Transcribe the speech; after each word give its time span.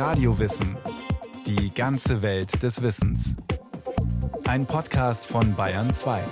Radiowissen. 0.00 0.78
Die 1.44 1.74
ganze 1.74 2.22
Welt 2.22 2.62
des 2.62 2.80
Wissens. 2.80 3.36
Ein 4.48 4.64
Podcast 4.64 5.26
von 5.26 5.54
Bayern 5.54 5.92
2. 5.92 6.24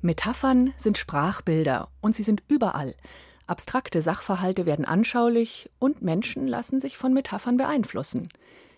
Metaphern 0.00 0.72
sind 0.78 0.96
Sprachbilder 0.96 1.88
und 2.00 2.16
sie 2.16 2.22
sind 2.22 2.42
überall. 2.48 2.94
Abstrakte 3.46 4.00
Sachverhalte 4.00 4.64
werden 4.64 4.86
anschaulich 4.86 5.68
und 5.78 6.00
Menschen 6.00 6.48
lassen 6.48 6.80
sich 6.80 6.96
von 6.96 7.12
Metaphern 7.12 7.58
beeinflussen. 7.58 8.30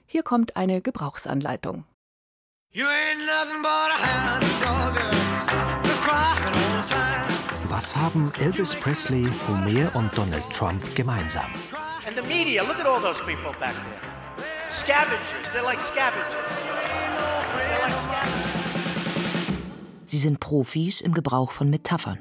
Hier 0.06 0.24
kommt 0.24 0.56
eine 0.56 0.82
Gebrauchsanleitung. 0.82 1.84
Was 7.76 7.96
haben 7.96 8.30
Elvis 8.38 8.72
Presley, 8.76 9.26
Homer 9.48 9.90
und 9.96 10.16
Donald 10.16 10.48
Trump 10.50 10.80
gemeinsam? 10.94 11.46
And 12.06 12.16
the 12.16 12.22
media, 12.22 12.62
look 12.62 12.78
at 12.78 12.86
all 12.86 13.00
those 13.00 13.20
people 13.26 13.50
back 13.58 13.74
there. 13.74 14.70
Scavengers, 14.70 15.52
they're 15.52 15.64
like 15.64 15.80
scavengers. 15.80 16.36
They're 17.50 17.82
like 17.82 17.96
scavengers. 17.98 18.52
Sie 20.04 20.18
sind 20.18 20.38
Profis 20.38 21.00
im 21.00 21.14
Gebrauch 21.14 21.50
von 21.50 21.68
Metaphern. 21.68 22.20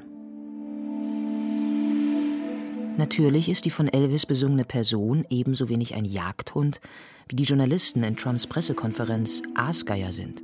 Natürlich 2.96 3.48
ist 3.48 3.64
die 3.64 3.70
von 3.70 3.86
Elvis 3.86 4.26
besungene 4.26 4.64
Person 4.64 5.24
ebenso 5.30 5.68
wenig 5.68 5.94
ein 5.94 6.04
Jagdhund, 6.04 6.80
wie 7.28 7.36
die 7.36 7.44
Journalisten 7.44 8.02
in 8.02 8.16
Trumps 8.16 8.48
Pressekonferenz 8.48 9.40
Aasgeier 9.54 10.10
sind. 10.10 10.42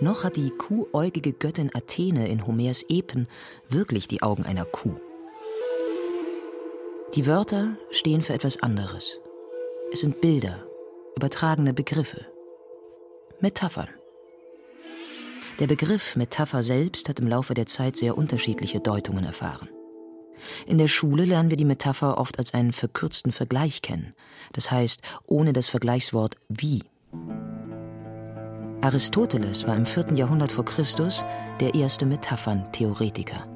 Noch 0.00 0.24
hat 0.24 0.36
die 0.36 0.50
kuhäugige 0.50 1.32
Göttin 1.32 1.70
Athene 1.74 2.28
in 2.28 2.46
Homers 2.46 2.84
Epen 2.88 3.28
wirklich 3.68 4.08
die 4.08 4.22
Augen 4.22 4.44
einer 4.44 4.64
Kuh. 4.64 4.96
Die 7.14 7.26
Wörter 7.26 7.76
stehen 7.90 8.22
für 8.22 8.32
etwas 8.32 8.62
anderes. 8.62 9.18
Es 9.92 10.00
sind 10.00 10.20
Bilder, 10.20 10.64
übertragene 11.14 11.74
Begriffe. 11.74 12.26
Metaphern. 13.40 13.88
Der 15.58 15.66
Begriff 15.66 16.16
Metapher 16.16 16.62
selbst 16.62 17.08
hat 17.08 17.20
im 17.20 17.28
Laufe 17.28 17.54
der 17.54 17.66
Zeit 17.66 17.96
sehr 17.96 18.16
unterschiedliche 18.16 18.80
Deutungen 18.80 19.24
erfahren. 19.24 19.68
In 20.66 20.78
der 20.78 20.88
Schule 20.88 21.24
lernen 21.24 21.50
wir 21.50 21.56
die 21.56 21.64
Metapher 21.64 22.18
oft 22.18 22.38
als 22.38 22.54
einen 22.54 22.72
verkürzten 22.72 23.32
Vergleich 23.32 23.82
kennen, 23.82 24.14
das 24.52 24.70
heißt 24.70 25.02
ohne 25.26 25.52
das 25.52 25.68
Vergleichswort 25.68 26.36
wie. 26.48 26.82
Aristoteles 28.82 29.64
war 29.64 29.76
im 29.76 29.86
4. 29.86 30.14
Jahrhundert 30.14 30.50
vor 30.50 30.64
Christus 30.64 31.24
der 31.60 31.72
erste 31.74 32.04
Metaphern-Theoretiker. 32.04 33.46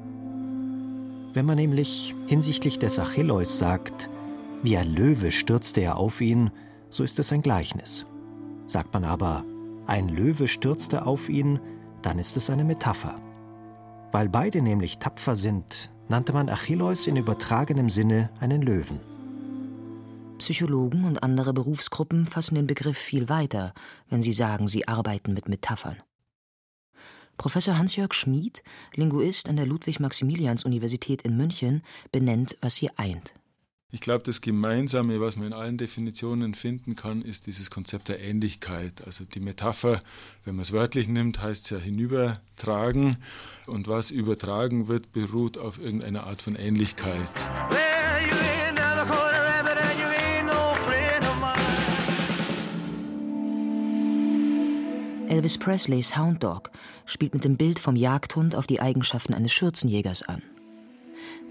Wenn 1.33 1.45
man 1.45 1.57
nämlich 1.57 2.15
hinsichtlich 2.27 2.79
des 2.79 2.97
Achilleus 2.97 3.59
sagt, 3.59 4.09
wie 4.63 4.77
ein 4.77 4.89
Löwe 4.89 5.31
stürzte 5.31 5.81
er 5.81 5.97
auf 5.97 6.21
ihn, 6.21 6.49
so 6.89 7.03
ist 7.03 7.19
es 7.19 7.33
ein 7.33 7.41
Gleichnis. 7.41 8.05
Sagt 8.67 8.93
man 8.93 9.03
aber, 9.03 9.43
ein 9.85 10.07
Löwe 10.07 10.47
stürzte 10.47 11.05
auf 11.05 11.27
ihn, 11.27 11.59
dann 12.01 12.19
ist 12.19 12.37
es 12.37 12.49
eine 12.49 12.63
Metapher. 12.63 13.19
Weil 14.13 14.29
beide 14.29 14.61
nämlich 14.61 14.97
tapfer 14.97 15.35
sind, 15.35 15.91
nannte 16.07 16.31
man 16.31 16.47
Achilleus 16.47 17.05
in 17.05 17.17
übertragenem 17.17 17.89
Sinne 17.89 18.29
einen 18.39 18.61
Löwen. 18.61 19.01
Psychologen 20.37 21.05
und 21.05 21.23
andere 21.23 21.53
Berufsgruppen 21.53 22.27
fassen 22.27 22.55
den 22.55 22.67
Begriff 22.67 22.97
viel 22.97 23.29
weiter, 23.29 23.73
wenn 24.09 24.21
sie 24.21 24.33
sagen, 24.33 24.67
sie 24.67 24.87
arbeiten 24.87 25.33
mit 25.33 25.49
Metaphern. 25.49 25.97
Professor 27.37 27.77
Hans-Jörg 27.77 28.13
Schmid, 28.13 28.63
Linguist 28.95 29.47
an 29.47 29.57
der 29.57 29.67
Ludwig-Maximilians-Universität 29.67 31.21
in 31.21 31.37
München, 31.37 31.83
benennt, 32.11 32.57
was 32.61 32.75
sie 32.75 32.89
eint. 32.97 33.33
Ich 33.89 34.01
glaube, 34.01 34.23
das 34.25 34.41
Gemeinsame, 34.41 35.21
was 35.21 35.37
man 35.37 35.47
in 35.47 35.53
allen 35.53 35.77
Definitionen 35.77 36.55
finden 36.55 36.97
kann, 36.97 37.21
ist 37.21 37.47
dieses 37.47 37.69
Konzept 37.69 38.09
der 38.09 38.19
Ähnlichkeit. 38.19 39.05
Also 39.05 39.23
die 39.23 39.39
Metapher, 39.39 39.99
wenn 40.43 40.55
man 40.55 40.63
es 40.63 40.73
wörtlich 40.73 41.07
nimmt, 41.07 41.41
heißt 41.41 41.65
es 41.65 41.69
ja 41.69 41.77
hinübertragen. 41.77 43.15
Und 43.65 43.87
was 43.87 44.11
übertragen 44.11 44.89
wird, 44.89 45.13
beruht 45.13 45.57
auf 45.57 45.79
irgendeiner 45.79 46.25
Art 46.25 46.41
von 46.41 46.55
Ähnlichkeit. 46.55 47.49
Elvis 55.29 55.57
Presleys 55.57 56.17
Hound 56.17 56.41
Dog 56.41 56.71
spielt 57.05 57.33
mit 57.33 57.43
dem 57.43 57.57
Bild 57.57 57.79
vom 57.79 57.97
Jagdhund 57.97 58.55
auf 58.55 58.65
die 58.65 58.79
Eigenschaften 58.79 59.33
eines 59.33 59.51
Schürzenjägers 59.51 60.23
an. 60.23 60.41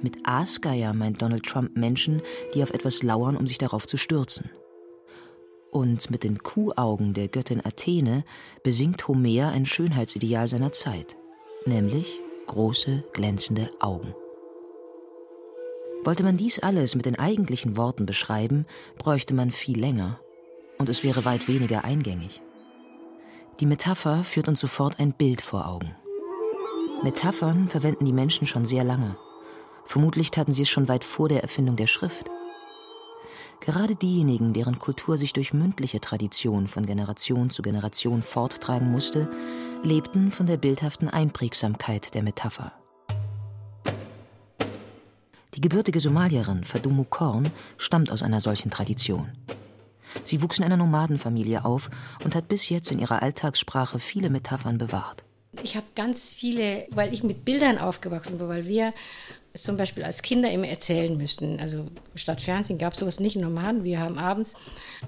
Mit 0.01 0.17
Aasgeier 0.25 0.95
meint 0.95 1.21
Donald 1.21 1.45
Trump 1.45 1.77
Menschen, 1.77 2.23
die 2.55 2.63
auf 2.63 2.71
etwas 2.71 3.03
lauern, 3.03 3.37
um 3.37 3.47
sich 3.47 3.59
darauf 3.59 3.87
zu 3.87 3.99
stürzen. 3.99 4.51
Und 5.71 6.11
mit 6.11 6.25
den 6.25 6.39
Kuhaugen 6.39 7.13
der 7.13 7.29
Göttin 7.29 7.65
Athene 7.65 8.25
besingt 8.63 9.09
Homer 9.09 9.49
ein 9.49 9.67
Schönheitsideal 9.67 10.49
seiner 10.49 10.73
Zeit, 10.73 11.17
nämlich 11.67 12.19
große, 12.47 13.05
glänzende 13.13 13.71
Augen. 13.81 14.15
Wollte 16.03 16.23
man 16.23 16.39
dies 16.39 16.61
alles 16.61 16.95
mit 16.95 17.05
den 17.05 17.19
eigentlichen 17.19 17.77
Worten 17.77 18.07
beschreiben, 18.07 18.65
bräuchte 18.97 19.35
man 19.35 19.51
viel 19.51 19.79
länger, 19.79 20.19
und 20.79 20.89
es 20.89 21.03
wäre 21.03 21.25
weit 21.27 21.49
weniger 21.49 21.85
eingängig. 21.85 22.41
Die 23.61 23.67
Metapher 23.67 24.23
führt 24.23 24.49
uns 24.49 24.61
sofort 24.61 25.01
ein 25.01 25.13
Bild 25.13 25.41
vor 25.41 25.67
Augen. 25.67 25.95
Metaphern 27.03 27.71
verwenden 27.71 28.05
die 28.05 28.13
Menschen 28.13 28.47
schon 28.47 28.67
sehr 28.67 28.85
lange. 28.85 29.17
Vermutlich 29.87 30.31
taten 30.31 30.53
sie 30.53 30.63
es 30.63 30.69
schon 30.69 30.89
weit 30.89 31.05
vor 31.05 31.31
der 31.31 31.43
Erfindung 31.43 31.77
der 31.77 31.87
Schrift. 31.87 32.27
Gerade 33.61 33.97
diejenigen, 33.97 34.53
deren 34.53 34.79
Kultur 34.79 35.17
sich 35.17 35.33
durch 35.33 35.55
mündliche 35.55 36.01
Tradition 36.01 36.69
von 36.69 36.85
Generation 36.85 37.49
zu 37.49 37.63
Generation 37.63 38.23
forttragen 38.23 38.91
musste, 38.91 39.31
lebten 39.83 40.31
von 40.31 40.47
der 40.47 40.59
bildhaften 40.59 41.09
Einprägsamkeit 41.09 42.15
der 42.15 42.23
Metapher. 42.23 42.73
Die 45.55 45.63
gebürtige 45.63 46.01
Somalierin 46.01 46.65
Fadumu 46.65 47.05
Korn 47.05 47.49
stammt 47.79 48.13
aus 48.13 48.23
einer 48.23 48.43
solchen 48.43 48.71
Tradition. 48.71 49.33
Sie 50.25 50.43
wuchs 50.43 50.59
in 50.59 50.65
einer 50.65 50.77
Nomadenfamilie 50.77 51.65
auf 51.65 51.91
und 52.25 52.35
hat 52.35 52.49
bis 52.49 52.69
jetzt 52.69 52.91
in 52.91 52.99
ihrer 52.99 53.23
Alltagssprache 53.23 53.99
viele 53.99 54.31
Metaphern 54.31 54.79
bewahrt. 54.79 55.25
Ich 55.63 55.77
habe 55.77 55.87
ganz 55.95 56.33
viele, 56.33 56.87
weil 56.91 57.15
ich 57.15 57.23
mit 57.23 57.45
Bildern 57.45 57.79
aufgewachsen 57.79 58.39
bin, 58.39 58.49
weil 58.49 58.67
wir 58.67 58.93
zum 59.55 59.77
Beispiel 59.77 60.05
als 60.05 60.23
Kinder 60.23 60.51
immer 60.51 60.69
erzählen 60.69 61.17
müssten. 61.17 61.59
Also 61.61 61.87
statt 62.15 62.41
Fernsehen 62.41 62.79
gab 62.79 62.93
es 62.93 62.99
sowas 62.99 63.21
nicht 63.21 63.37
normal. 63.37 63.85
Wir 63.85 64.01
haben 64.01 64.19
abends 64.19 64.55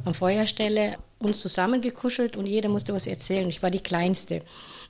am 0.05 0.15
Feuerstelle 0.15 0.97
uns 1.19 1.41
zusammengekuschelt 1.41 2.37
und 2.37 2.47
jeder 2.47 2.69
musste 2.69 2.95
was 2.95 3.07
erzählen. 3.07 3.49
Ich 3.49 3.63
war 3.63 3.71
die 3.71 3.81
Kleinste. 3.81 4.43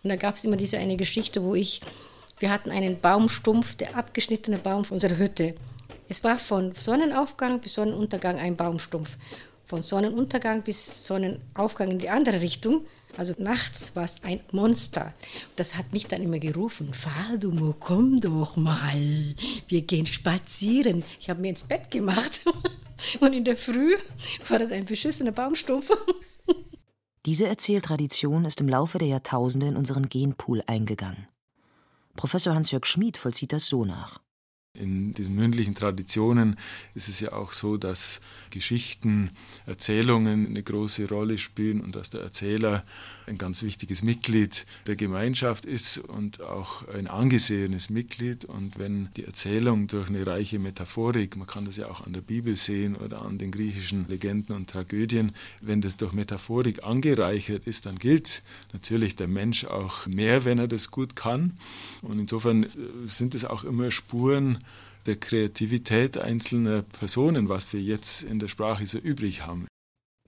Und 0.03 0.11
da 0.11 0.17
gab 0.17 0.37
es 0.37 0.45
immer 0.45 0.57
diese 0.57 0.79
eine 0.79 0.97
Geschichte, 0.97 1.43
wo 1.43 1.55
ich, 1.55 1.81
wir 2.39 2.51
hatten 2.51 2.71
einen 2.71 3.01
Baumstumpf, 3.01 3.75
der 3.77 3.97
abgeschnittene 3.97 4.59
Baum 4.59 4.85
unserer 4.91 5.19
Hütte. 5.19 5.55
Es 6.09 6.23
war 6.25 6.39
von 6.39 6.75
Sonnenaufgang 6.75 7.61
bis 7.61 7.75
Sonnenuntergang 7.75 8.39
ein 8.39 8.57
Baumstumpf 8.57 9.17
von 9.69 9.83
Sonnenuntergang 9.83 10.63
bis 10.63 11.07
Sonnenaufgang 11.07 11.91
in 11.91 11.99
die 11.99 12.09
andere 12.09 12.41
Richtung. 12.41 12.87
Also 13.17 13.35
nachts 13.39 13.95
war 13.95 14.05
es 14.05 14.17
ein 14.23 14.41
Monster. 14.51 15.13
Das 15.57 15.77
hat 15.77 15.93
mich 15.93 16.07
dann 16.07 16.23
immer 16.23 16.39
gerufen, 16.39 16.95
Fadumo, 16.95 17.75
komm 17.79 18.19
doch 18.19 18.57
mal, 18.57 19.35
wir 19.69 19.83
gehen 19.83 20.07
spazieren. 20.07 21.05
Ich 21.21 21.29
habe 21.29 21.41
mir 21.41 21.51
ins 21.51 21.65
Bett 21.65 21.91
gemacht 21.91 22.41
und 23.21 23.33
in 23.35 23.45
der 23.45 23.57
Früh 23.57 23.95
war 24.49 24.59
das 24.59 24.73
ein 24.73 24.87
beschissener 24.87 25.33
Baumstumpf. 25.33 25.91
Diese 27.27 27.47
Erzähltradition 27.47 28.47
ist 28.47 28.61
im 28.61 28.69
Laufe 28.69 28.97
der 28.97 29.09
Jahrtausende 29.09 29.67
in 29.69 29.77
unseren 29.77 30.09
Genpool 30.09 30.63
eingegangen. 30.67 31.29
Professor 32.17 32.55
Hans-Jörg 32.55 32.87
Schmid 32.87 33.19
vollzieht 33.19 33.53
das 33.53 33.67
so 33.67 33.85
nach. 33.85 34.21
In 34.79 35.13
diesen 35.15 35.35
mündlichen 35.35 35.75
Traditionen 35.75 36.57
ist 36.95 37.09
es 37.09 37.21
ja 37.21 37.33
auch 37.33 37.53
so, 37.53 37.77
dass 37.77 38.21
Geschichten, 38.51 39.31
Erzählungen 39.67 40.47
eine 40.47 40.63
große 40.63 41.09
Rolle 41.09 41.39
spielen 41.39 41.81
und 41.81 41.97
dass 41.97 42.11
der 42.11 42.21
Erzähler 42.21 42.85
ein 43.27 43.39
ganz 43.39 43.63
wichtiges 43.63 44.03
Mitglied 44.03 44.67
der 44.87 44.97
Gemeinschaft 44.97 45.65
ist 45.65 45.99
und 45.99 46.43
auch 46.43 46.87
ein 46.89 47.07
angesehenes 47.09 47.91
Mitglied. 47.91 48.45
Und 48.45 48.79
wenn 48.79 49.11
die 49.17 49.25
Erzählung 49.25 49.87
durch 49.87 50.09
eine 50.09 50.27
reiche 50.27 50.59
Metaphorik, 50.59 51.37
man 51.37 51.47
kann 51.47 51.65
das 51.65 51.77
ja 51.77 51.89
auch 51.89 52.07
an 52.07 52.13
der 52.13 52.21
Bibel 52.21 52.57
sehen 52.57 52.97
oder 52.97 53.23
an 53.23 53.39
den 53.39 53.51
griechischen 53.51 54.07
Legenden 54.09 54.55
und 54.55 54.71
Tragödien, 54.71 55.33
wenn 55.61 55.81
das 55.81 55.97
durch 55.97 56.13
Metaphorik 56.13 56.85
angereichert 56.85 57.67
ist, 57.67 57.87
dann 57.87 57.99
gilt 57.99 58.43
natürlich 58.73 59.17
der 59.17 59.29
Mensch 59.29 59.65
auch 59.65 60.07
mehr, 60.07 60.45
wenn 60.45 60.59
er 60.59 60.69
das 60.69 60.91
gut 60.91 61.17
kann. 61.17 61.59
Und 62.03 62.19
insofern 62.19 62.65
äh, 62.65 62.69
sind 63.07 63.35
es 63.35 63.45
auch 63.45 63.65
immer 63.65 63.91
Spuren, 63.91 64.59
der 65.09 65.17
Kreativität 65.17 66.19
einzelner 66.19 66.83
Personen, 66.83 67.49
was 67.49 67.73
wir 67.73 67.81
jetzt 67.81 68.23
in 68.23 68.39
der 68.39 68.49
Sprache 68.49 68.87
so 68.87 68.99
übrig 68.99 69.47
haben. 69.47 69.67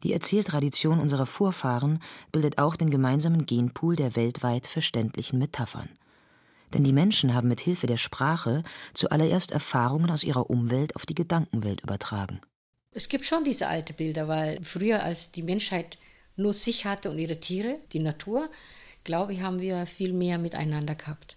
Die 0.03 0.15
Erzähltradition 0.15 0.99
unserer 0.99 1.27
Vorfahren 1.27 2.03
bildet 2.33 2.59
auch 2.59 2.75
den 2.75 2.91
gemeinsamen 2.91 3.45
Genpool 3.45 3.97
der 3.97 4.17
weltweit 4.17 4.67
verständlichen 4.67 5.39
Metaphern. 5.39 5.91
Denn 6.73 6.85
die 6.85 6.95
Menschen 6.95 7.35
haben 7.35 7.49
mit 7.49 7.61
Hilfe 7.61 7.87
der 7.87 7.99
Sprache 7.99 8.65
zuallererst 8.95 9.51
Erfahrungen 9.51 10.11
aus 10.11 10.25
ihrer 10.25 10.49
Umwelt 10.49 10.97
auf 10.97 11.05
die 11.05 11.15
Gedankenwelt 11.15 11.83
übertragen. 11.83 12.41
Es 12.93 13.09
gibt 13.09 13.27
schon 13.27 13.45
diese 13.45 13.69
alten 13.69 13.95
Bilder, 13.95 14.27
weil 14.29 14.59
früher, 14.63 15.03
als 15.03 15.31
die 15.31 15.43
Menschheit 15.43 15.99
nur 16.37 16.55
sich 16.55 16.87
hatte 16.87 17.11
und 17.11 17.19
ihre 17.19 17.39
Tiere, 17.39 17.77
die 17.93 17.99
Natur, 17.99 18.49
glaube 19.05 19.35
ich, 19.35 19.43
haben 19.43 19.61
wir 19.61 19.87
viel 19.87 20.13
mehr 20.13 20.39
miteinander 20.39 20.95
gehabt. 20.95 21.37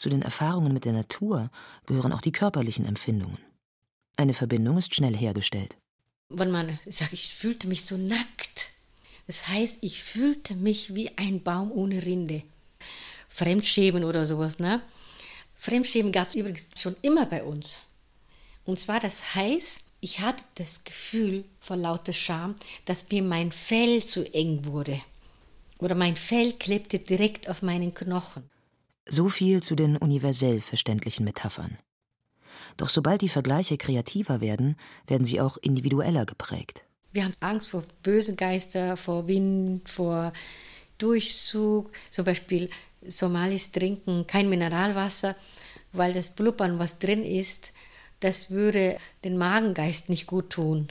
Zu 0.00 0.08
den 0.08 0.22
Erfahrungen 0.22 0.72
mit 0.72 0.86
der 0.86 0.94
Natur 0.94 1.50
gehören 1.84 2.14
auch 2.14 2.22
die 2.22 2.32
körperlichen 2.32 2.86
Empfindungen. 2.86 3.36
Eine 4.16 4.32
Verbindung 4.32 4.78
ist 4.78 4.94
schnell 4.94 5.14
hergestellt. 5.14 5.76
Wenn 6.30 6.50
man 6.50 6.78
sagt, 6.86 7.12
ich 7.12 7.34
fühlte 7.34 7.68
mich 7.68 7.84
so 7.84 7.98
nackt, 7.98 8.70
das 9.26 9.48
heißt, 9.48 9.76
ich 9.82 10.02
fühlte 10.02 10.54
mich 10.54 10.94
wie 10.94 11.10
ein 11.18 11.42
Baum 11.42 11.70
ohne 11.70 12.02
Rinde. 12.02 12.42
Fremdschämen 13.28 14.02
oder 14.02 14.24
sowas, 14.24 14.58
ne? 14.58 14.80
Fremdschämen 15.54 16.12
gab 16.12 16.28
es 16.28 16.34
übrigens 16.34 16.68
schon 16.78 16.96
immer 17.02 17.26
bei 17.26 17.44
uns. 17.44 17.82
Und 18.64 18.78
zwar, 18.78 19.00
das 19.00 19.34
heißt, 19.34 19.84
ich 20.00 20.20
hatte 20.20 20.44
das 20.54 20.82
Gefühl 20.84 21.44
vor 21.60 21.76
lauter 21.76 22.14
Scham, 22.14 22.54
dass 22.86 23.10
mir 23.10 23.22
mein 23.22 23.52
Fell 23.52 24.02
zu 24.02 24.24
eng 24.32 24.64
wurde. 24.64 24.98
Oder 25.76 25.94
mein 25.94 26.16
Fell 26.16 26.54
klebte 26.54 27.00
direkt 27.00 27.50
auf 27.50 27.60
meinen 27.60 27.92
Knochen. 27.92 28.48
So 29.08 29.28
viel 29.28 29.62
zu 29.62 29.74
den 29.74 29.96
universell 29.96 30.60
verständlichen 30.60 31.24
Metaphern. 31.24 31.78
Doch 32.76 32.88
sobald 32.88 33.22
die 33.22 33.28
Vergleiche 33.28 33.76
kreativer 33.76 34.40
werden, 34.40 34.76
werden 35.06 35.24
sie 35.24 35.40
auch 35.40 35.56
individueller 35.56 36.26
geprägt. 36.26 36.84
Wir 37.12 37.24
haben 37.24 37.34
Angst 37.40 37.68
vor 37.68 37.84
bösen 38.02 38.36
Geistern, 38.36 38.96
vor 38.96 39.26
Wind, 39.26 39.88
vor 39.88 40.32
Durchzug. 40.98 41.90
Zum 42.10 42.24
Beispiel 42.24 42.70
Somalis 43.06 43.72
trinken 43.72 44.26
kein 44.26 44.48
Mineralwasser, 44.48 45.34
weil 45.92 46.12
das 46.12 46.30
Blubbern, 46.30 46.78
was 46.78 46.98
drin 46.98 47.24
ist, 47.24 47.72
das 48.20 48.50
würde 48.50 48.98
den 49.24 49.38
Magengeist 49.38 50.08
nicht 50.08 50.26
gut 50.26 50.50
tun. 50.50 50.88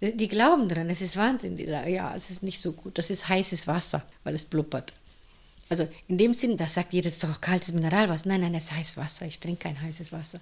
Die 0.00 0.28
glauben 0.28 0.68
dran, 0.68 0.88
es 0.90 1.00
ist 1.00 1.16
Wahnsinn. 1.16 1.58
Ja, 1.58 2.14
es 2.14 2.30
ist 2.30 2.44
nicht 2.44 2.60
so 2.60 2.72
gut. 2.72 2.98
Das 2.98 3.10
ist 3.10 3.28
heißes 3.28 3.66
Wasser, 3.66 4.04
weil 4.22 4.36
es 4.36 4.44
blubbert. 4.44 4.92
Also 5.68 5.88
in 6.06 6.18
dem 6.18 6.34
Sinn, 6.34 6.56
da 6.56 6.66
sagt 6.66 6.92
jeder, 6.92 7.10
das 7.10 7.14
ist 7.14 7.24
doch 7.24 7.40
kaltes 7.40 7.72
Mineralwasser. 7.72 8.28
Nein, 8.28 8.40
nein, 8.40 8.52
das 8.52 8.64
ist 8.64 8.72
heißes 8.72 8.96
Wasser. 8.96 9.26
Ich 9.26 9.40
trinke 9.40 9.64
kein 9.64 9.80
heißes 9.80 10.12
Wasser. 10.12 10.40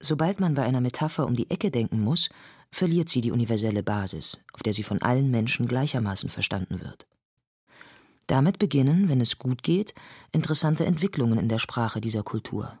Sobald 0.00 0.40
man 0.40 0.54
bei 0.54 0.62
einer 0.62 0.80
Metapher 0.80 1.26
um 1.26 1.36
die 1.36 1.50
Ecke 1.50 1.70
denken 1.70 2.00
muss, 2.00 2.28
verliert 2.70 3.08
sie 3.08 3.20
die 3.20 3.32
universelle 3.32 3.82
Basis, 3.82 4.38
auf 4.52 4.62
der 4.62 4.72
sie 4.72 4.82
von 4.82 5.00
allen 5.00 5.30
Menschen 5.30 5.66
gleichermaßen 5.66 6.28
verstanden 6.28 6.80
wird. 6.80 7.06
Damit 8.26 8.58
beginnen, 8.58 9.08
wenn 9.08 9.20
es 9.20 9.38
gut 9.38 9.62
geht, 9.62 9.94
interessante 10.32 10.84
Entwicklungen 10.84 11.38
in 11.38 11.48
der 11.48 11.58
Sprache 11.58 12.00
dieser 12.00 12.22
Kultur. 12.22 12.78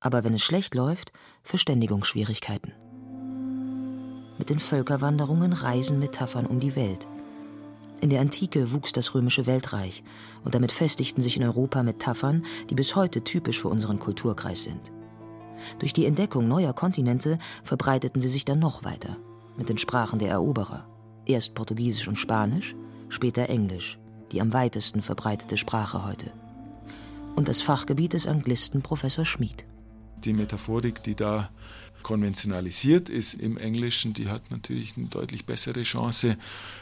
Aber 0.00 0.24
wenn 0.24 0.34
es 0.34 0.42
schlecht 0.42 0.74
läuft, 0.74 1.12
Verständigungsschwierigkeiten. 1.44 2.72
Mit 4.38 4.50
den 4.50 4.58
Völkerwanderungen 4.58 5.52
reisen 5.52 5.98
Metaphern 5.98 6.46
um 6.46 6.60
die 6.60 6.74
Welt. 6.74 7.06
In 8.00 8.08
der 8.08 8.20
Antike 8.20 8.72
wuchs 8.72 8.92
das 8.92 9.14
römische 9.14 9.46
Weltreich 9.46 10.02
und 10.44 10.54
damit 10.54 10.72
festigten 10.72 11.22
sich 11.22 11.36
in 11.36 11.42
Europa 11.42 11.82
Metaphern, 11.82 12.46
die 12.70 12.74
bis 12.74 12.96
heute 12.96 13.22
typisch 13.22 13.60
für 13.60 13.68
unseren 13.68 13.98
Kulturkreis 13.98 14.62
sind. 14.62 14.90
Durch 15.78 15.92
die 15.92 16.06
Entdeckung 16.06 16.48
neuer 16.48 16.72
Kontinente 16.72 17.38
verbreiteten 17.62 18.22
sie 18.22 18.30
sich 18.30 18.46
dann 18.46 18.58
noch 18.58 18.84
weiter, 18.84 19.18
mit 19.58 19.68
den 19.68 19.76
Sprachen 19.76 20.18
der 20.18 20.30
Eroberer. 20.30 20.86
Erst 21.26 21.54
Portugiesisch 21.54 22.08
und 22.08 22.16
Spanisch, 22.16 22.74
später 23.10 23.50
Englisch, 23.50 23.98
die 24.32 24.40
am 24.40 24.54
weitesten 24.54 25.02
verbreitete 25.02 25.58
Sprache 25.58 26.06
heute. 26.06 26.32
Und 27.36 27.48
das 27.48 27.60
Fachgebiet 27.60 28.14
des 28.14 28.26
Anglisten 28.26 28.80
Professor 28.80 29.26
Schmid. 29.26 29.66
Die 30.24 30.32
Metaphorik, 30.32 31.02
die 31.02 31.14
da 31.14 31.50
konventionalisiert 32.02 33.08
ist 33.08 33.34
im 33.34 33.56
Englischen, 33.56 34.14
die 34.14 34.28
hat 34.28 34.50
natürlich 34.50 34.96
eine 34.96 35.06
deutlich 35.06 35.44
bessere 35.44 35.82
Chance, 35.82 36.36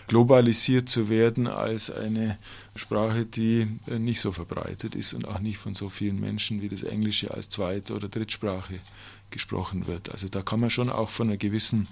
globalisiert 0.06 0.88
zu 0.88 1.08
werden 1.08 1.46
als 1.46 1.90
eine 1.90 2.38
Sprache, 2.76 3.24
die 3.24 3.66
äh, 3.86 3.98
nicht 3.98 4.20
so 4.20 4.32
verbreitet 4.32 4.94
ist 4.94 5.14
und 5.14 5.26
auch 5.26 5.40
nicht 5.40 5.58
von 5.58 5.74
so 5.74 5.88
vielen 5.88 6.20
Menschen 6.20 6.62
wie 6.62 6.68
das 6.68 6.82
Englische 6.82 7.32
als 7.32 7.48
Zweit- 7.48 7.90
oder 7.90 8.08
Drittsprache 8.08 8.78
gesprochen 9.30 9.86
wird. 9.86 10.10
Also 10.10 10.28
da 10.28 10.42
kann 10.42 10.60
man 10.60 10.70
schon 10.70 10.90
auch 10.90 11.10
von 11.10 11.28
einer 11.28 11.36
gewissen 11.36 11.86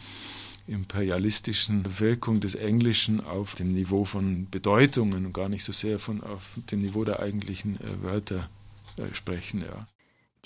imperialistischen 0.69 2.01
Wirkung 2.01 2.41
des 2.41 2.55
Englischen 2.55 3.21
auf 3.21 3.55
dem 3.55 3.73
Niveau 3.73 4.05
von 4.05 4.49
Bedeutungen 4.51 5.27
und 5.27 5.33
gar 5.33 5.49
nicht 5.49 5.65
so 5.65 5.73
sehr 5.73 5.99
von 5.99 6.23
auf 6.23 6.59
dem 6.71 6.83
Niveau 6.83 7.05
der 7.05 7.21
eigentlichen 7.21 7.77
äh, 7.77 8.03
Wörter 8.03 8.49
äh, 8.97 9.15
sprechen. 9.15 9.61
Ja. 9.61 9.87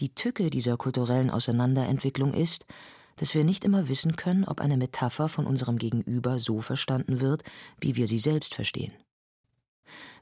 Die 0.00 0.14
Tücke 0.14 0.48
dieser 0.48 0.78
kulturellen 0.78 1.28
Auseinanderentwicklung 1.28 2.32
ist, 2.32 2.64
dass 3.16 3.34
wir 3.34 3.44
nicht 3.44 3.66
immer 3.66 3.88
wissen 3.88 4.16
können, 4.16 4.44
ob 4.44 4.62
eine 4.62 4.78
Metapher 4.78 5.28
von 5.28 5.46
unserem 5.46 5.76
Gegenüber 5.76 6.38
so 6.38 6.60
verstanden 6.60 7.20
wird, 7.20 7.42
wie 7.80 7.96
wir 7.96 8.06
sie 8.06 8.18
selbst 8.18 8.54
verstehen. 8.54 8.92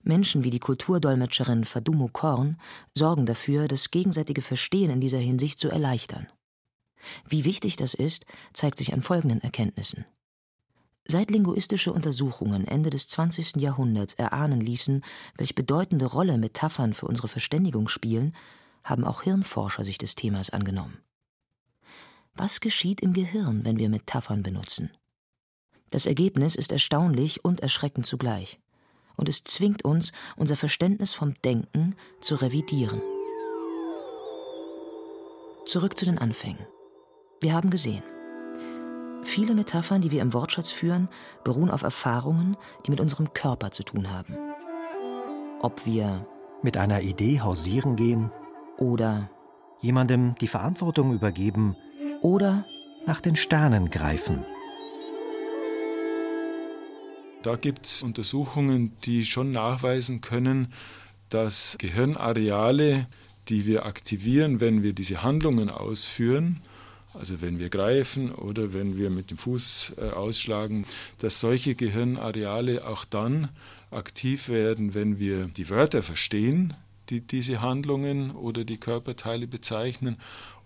Menschen 0.03 0.43
wie 0.43 0.51
die 0.51 0.59
Kulturdolmetscherin 0.59 1.65
Fadumo 1.65 2.09
Korn 2.09 2.61
sorgen 2.93 3.25
dafür, 3.25 3.69
das 3.69 3.93
gegenseitige 3.93 4.43
Verstehen 4.43 4.91
in 4.91 5.01
dieser 5.01 5.19
Hinsicht 5.19 5.61
zu 5.61 5.69
erleichtern. 5.69 6.27
Wie 7.29 7.45
wichtig 7.45 7.77
das 7.77 7.95
ist, 7.95 8.27
zeigt 8.53 8.79
sich 8.79 8.93
an 8.93 9.03
folgenden 9.03 9.41
Erkenntnissen. 9.43 10.07
Seit 11.07 11.31
linguistische 11.31 11.93
Untersuchungen 11.93 12.67
Ende 12.67 12.91
des 12.91 13.09
20. 13.09 13.57
Jahrhunderts 13.57 14.15
erahnen 14.15 14.61
ließen, 14.61 15.05
welch 15.37 15.55
bedeutende 15.55 16.07
Rolle 16.07 16.37
Metaphern 16.37 16.95
für 16.95 17.07
unsere 17.07 17.29
Verständigung 17.29 17.89
spielen, 17.89 18.35
haben 18.85 19.05
auch 19.05 19.23
Hirnforscher 19.23 19.85
sich 19.85 19.99
des 19.99 20.15
Themas 20.15 20.51
angenommen. 20.51 20.99
Was 22.35 22.61
geschieht 22.61 23.01
im 23.01 23.13
Gehirn, 23.13 23.65
wenn 23.65 23.79
wir 23.79 23.89
Metaphern 23.89 24.43
benutzen? 24.43 24.91
Das 25.91 26.07
Ergebnis 26.07 26.55
ist 26.55 26.71
erstaunlich 26.71 27.45
und 27.45 27.61
erschreckend 27.61 28.07
zugleich. 28.07 28.61
Und 29.17 29.29
es 29.29 29.43
zwingt 29.43 29.85
uns, 29.85 30.13
unser 30.37 30.55
Verständnis 30.55 31.15
vom 31.15 31.35
Denken 31.43 31.97
zu 32.21 32.37
revidieren. 32.37 33.03
Zurück 35.67 35.99
zu 35.99 36.05
den 36.05 36.19
Anfängen. 36.19 36.65
Wir 37.41 37.55
haben 37.55 37.71
gesehen, 37.71 38.05
viele 39.25 39.55
Metaphern, 39.55 40.01
die 40.01 40.11
wir 40.11 40.23
im 40.23 40.33
Wortschatz 40.33 40.71
führen, 40.71 41.09
beruhen 41.43 41.71
auf 41.71 41.83
Erfahrungen, 41.83 42.57
die 42.87 42.91
mit 42.91 43.01
unserem 43.01 43.33
Körper 43.33 43.71
zu 43.73 43.83
tun 43.83 44.11
haben. 44.13 44.37
Ob 45.61 45.85
wir 45.85 46.27
mit 46.63 46.77
einer 46.77 47.01
Idee 47.01 47.41
hausieren 47.41 47.97
gehen 47.97 48.31
oder 48.79 49.31
jemandem 49.81 50.35
die 50.41 50.49
Verantwortung 50.49 51.13
übergeben 51.13 51.77
oder 52.23 52.65
nach 53.07 53.21
den 53.21 53.37
Sternen 53.37 53.91
greifen. 53.91 54.45
Da 57.43 57.57
gibt 57.57 57.87
es 57.87 58.03
Untersuchungen, 58.03 58.93
die 59.05 59.25
schon 59.25 59.53
nachweisen 59.53 60.21
können, 60.21 60.73
dass 61.29 61.77
Gehirnareale, 61.79 63.07
die 63.49 63.67
wir 63.67 63.87
aktivieren, 63.87 64.61
wenn 64.61 64.83
wir 64.83 64.93
diese 64.93 65.23
Handlungen 65.23 65.71
ausführen, 65.71 66.61
also 67.15 67.41
wenn 67.41 67.59
wir 67.59 67.69
greifen 67.69 68.33
oder 68.33 68.73
wenn 68.73 68.99
wir 68.99 69.11
mit 69.11 69.31
dem 69.31 69.39
Fuß 69.39 69.95
äh, 69.99 70.11
ausschlagen, 70.11 70.85
dass 71.19 71.41
solche 71.41 71.75
Gehirnareale 71.75 72.87
auch 72.87 73.05
dann 73.05 73.49
aktiv 73.91 74.49
werden, 74.49 74.95
wenn 74.95 75.19
wir 75.19 75.47
die 75.47 75.71
Wörter 75.71 76.03
verstehen, 76.03 76.75
die 77.11 77.27
diese 77.27 77.61
Handlungen 77.61 78.31
oder 78.31 78.65
die 78.65 78.79
Körperteile 78.79 79.47
bezeichnen 79.47 80.17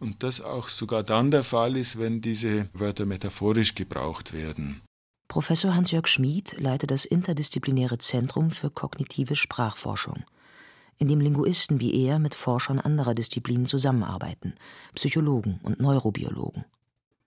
und 0.00 0.22
das 0.22 0.40
auch 0.40 0.68
sogar 0.68 1.02
dann 1.02 1.30
der 1.30 1.44
Fall 1.44 1.76
ist, 1.76 1.99
wenn 1.99 2.20
diese 2.20 2.68
Wörter 2.72 3.06
metaphorisch 3.06 3.75
gebraucht 3.75 4.32
werden. 4.32 4.80
Professor 5.28 5.75
Hans-Jörg 5.75 6.06
Schmid 6.06 6.56
leitet 6.58 6.90
das 6.90 7.04
interdisziplinäre 7.04 7.99
Zentrum 7.99 8.50
für 8.50 8.70
kognitive 8.70 9.34
Sprachforschung, 9.34 10.25
in 10.99 11.08
dem 11.08 11.20
Linguisten 11.20 11.80
wie 11.80 12.04
er 12.04 12.18
mit 12.18 12.34
Forschern 12.34 12.78
anderer 12.78 13.14
Disziplinen 13.14 13.66
zusammenarbeiten, 13.66 14.54
Psychologen 14.94 15.58
und 15.62 15.80
Neurobiologen 15.80 16.64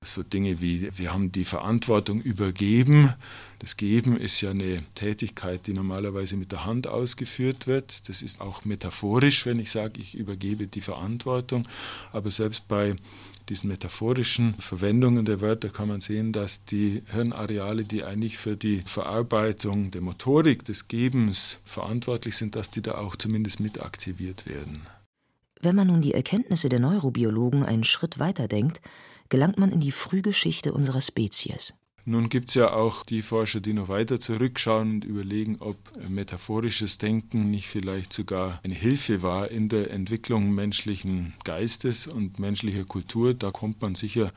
so 0.05 0.23
Dinge 0.23 0.61
wie, 0.61 0.89
wir 0.97 1.13
haben 1.13 1.31
die 1.31 1.45
Verantwortung 1.45 2.21
übergeben. 2.21 3.13
Das 3.59 3.77
Geben 3.77 4.17
ist 4.17 4.41
ja 4.41 4.51
eine 4.51 4.83
Tätigkeit, 4.95 5.67
die 5.67 5.73
normalerweise 5.73 6.37
mit 6.37 6.51
der 6.51 6.65
Hand 6.65 6.87
ausgeführt 6.87 7.67
wird. 7.67 8.09
Das 8.09 8.21
ist 8.21 8.41
auch 8.41 8.65
metaphorisch, 8.65 9.45
wenn 9.45 9.59
ich 9.59 9.71
sage, 9.71 9.99
ich 9.99 10.15
übergebe 10.15 10.67
die 10.67 10.81
Verantwortung. 10.81 11.67
Aber 12.11 12.31
selbst 12.31 12.67
bei 12.67 12.95
diesen 13.49 13.69
metaphorischen 13.69 14.55
Verwendungen 14.55 15.25
der 15.25 15.41
Wörter 15.41 15.69
kann 15.69 15.87
man 15.87 16.01
sehen, 16.01 16.31
dass 16.31 16.65
die 16.65 17.03
Hirnareale, 17.11 17.83
die 17.83 18.03
eigentlich 18.03 18.37
für 18.37 18.57
die 18.57 18.81
Verarbeitung 18.85 19.91
der 19.91 20.01
Motorik 20.01 20.65
des 20.65 20.87
Gebens 20.87 21.59
verantwortlich 21.63 22.35
sind, 22.35 22.55
dass 22.55 22.69
die 22.69 22.81
da 22.81 22.95
auch 22.95 23.15
zumindest 23.15 23.59
mit 23.59 23.81
aktiviert 23.81 24.47
werden. 24.47 24.87
Wenn 25.61 25.75
man 25.75 25.87
nun 25.87 26.01
die 26.01 26.13
Erkenntnisse 26.13 26.69
der 26.69 26.79
Neurobiologen 26.79 27.63
einen 27.63 27.83
Schritt 27.83 28.19
weiter 28.19 28.47
denkt, 28.47 28.81
gelangt 29.29 29.57
man 29.57 29.71
in 29.71 29.79
die 29.79 29.91
Frühgeschichte 29.91 30.73
unserer 30.73 31.01
Spezies. 31.01 31.73
Nun 32.07 32.29
gibt 32.29 32.49
es 32.49 32.55
ja 32.55 32.71
auch 32.71 33.03
die 33.03 33.23
Forscher, 33.23 33.61
die 33.61 33.73
noch 33.73 33.87
weiter 33.87 34.19
zurückschauen 34.19 34.91
und 34.91 35.05
überlegen, 35.05 35.57
ob 35.59 35.77
metaphorisches 36.07 36.99
Denken 36.99 37.49
nicht 37.49 37.67
vielleicht 37.67 38.13
sogar 38.13 38.59
eine 38.63 38.75
Hilfe 38.75 39.23
war 39.23 39.49
in 39.49 39.69
der 39.69 39.89
Entwicklung 39.89 40.53
menschlichen 40.53 41.33
Geistes 41.43 42.05
und 42.05 42.37
menschlicher 42.37 42.85
Kultur. 42.85 43.33
Da 43.33 43.49
kommt 43.49 43.81
man 43.81 43.95
sicher 43.95 44.31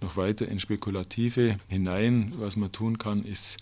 noch 0.00 0.16
weiter 0.16 0.48
ins 0.48 0.62
Spekulative 0.62 1.58
hinein. 1.68 2.32
Was 2.38 2.56
man 2.56 2.72
tun 2.72 2.98
kann, 2.98 3.24
ist 3.24 3.58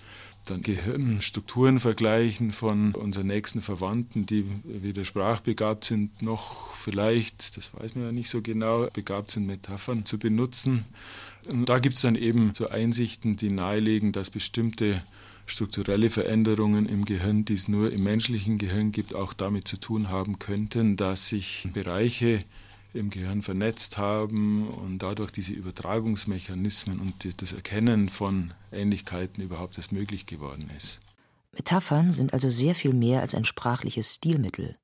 dann 0.46 0.62
Gehirnstrukturen 0.62 1.80
vergleichen 1.80 2.52
von 2.52 2.94
unseren 2.94 3.26
nächsten 3.26 3.62
Verwandten, 3.62 4.26
die 4.26 4.44
weder 4.64 5.04
sprachbegabt 5.04 5.84
sind, 5.84 6.22
noch 6.22 6.74
vielleicht, 6.74 7.56
das 7.56 7.72
weiß 7.74 7.94
man 7.94 8.04
ja 8.06 8.12
nicht 8.12 8.30
so 8.30 8.40
genau, 8.40 8.88
begabt 8.92 9.30
sind, 9.30 9.46
Metaphern 9.46 10.04
zu 10.04 10.18
benutzen. 10.18 10.84
Und 11.48 11.68
da 11.68 11.78
gibt 11.78 11.94
es 11.94 12.02
dann 12.02 12.16
eben 12.16 12.52
so 12.54 12.68
Einsichten, 12.68 13.36
die 13.36 13.50
nahelegen, 13.50 14.12
dass 14.12 14.30
bestimmte 14.30 15.02
strukturelle 15.46 16.10
Veränderungen 16.10 16.86
im 16.86 17.04
Gehirn, 17.04 17.44
die 17.44 17.54
es 17.54 17.68
nur 17.68 17.92
im 17.92 18.02
menschlichen 18.02 18.58
Gehirn 18.58 18.92
gibt, 18.92 19.14
auch 19.14 19.32
damit 19.32 19.66
zu 19.66 19.78
tun 19.78 20.08
haben 20.08 20.38
könnten, 20.38 20.96
dass 20.96 21.28
sich 21.28 21.68
Bereiche 21.72 22.44
im 22.94 23.10
Gehirn 23.10 23.42
vernetzt 23.42 23.98
haben 23.98 24.68
und 24.68 24.98
dadurch 24.98 25.30
diese 25.30 25.52
Übertragungsmechanismen 25.52 27.00
und 27.00 27.42
das 27.42 27.52
Erkennen 27.52 28.08
von 28.08 28.52
Ähnlichkeiten 28.72 29.42
überhaupt 29.42 29.76
erst 29.78 29.92
möglich 29.92 30.26
geworden 30.26 30.70
ist. 30.76 31.00
Metaphern 31.52 32.10
sind 32.10 32.32
also 32.32 32.50
sehr 32.50 32.74
viel 32.74 32.92
mehr 32.92 33.20
als 33.20 33.34
ein 33.34 33.44
sprachliches 33.44 34.14
Stilmittel. 34.14 34.76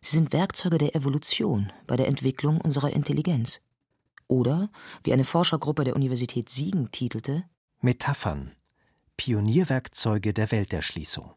Sie 0.00 0.16
sind 0.16 0.32
Werkzeuge 0.32 0.78
der 0.78 0.94
Evolution 0.94 1.72
bei 1.86 1.96
der 1.96 2.08
Entwicklung 2.08 2.60
unserer 2.60 2.92
Intelligenz. 2.92 3.60
Oder, 4.26 4.70
wie 5.02 5.12
eine 5.12 5.24
Forschergruppe 5.24 5.84
der 5.84 5.96
Universität 5.96 6.48
Siegen 6.48 6.90
titelte, 6.90 7.44
Metaphern 7.80 8.52
Pionierwerkzeuge 9.16 10.32
der 10.32 10.50
Welterschließung. 10.50 11.30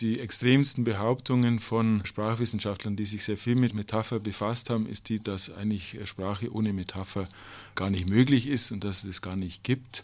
Die 0.00 0.20
extremsten 0.20 0.84
Behauptungen 0.84 1.58
von 1.58 2.02
Sprachwissenschaftlern, 2.04 2.94
die 2.94 3.04
sich 3.04 3.24
sehr 3.24 3.36
viel 3.36 3.56
mit 3.56 3.74
Metapher 3.74 4.20
befasst 4.20 4.70
haben, 4.70 4.86
ist 4.86 5.08
die, 5.08 5.20
dass 5.20 5.50
eigentlich 5.50 5.98
Sprache 6.04 6.54
ohne 6.54 6.72
Metapher 6.72 7.28
gar 7.74 7.90
nicht 7.90 8.08
möglich 8.08 8.46
ist 8.46 8.70
und 8.70 8.84
dass 8.84 8.98
es 8.98 9.10
das 9.10 9.22
gar 9.22 9.34
nicht 9.34 9.64
gibt. 9.64 10.02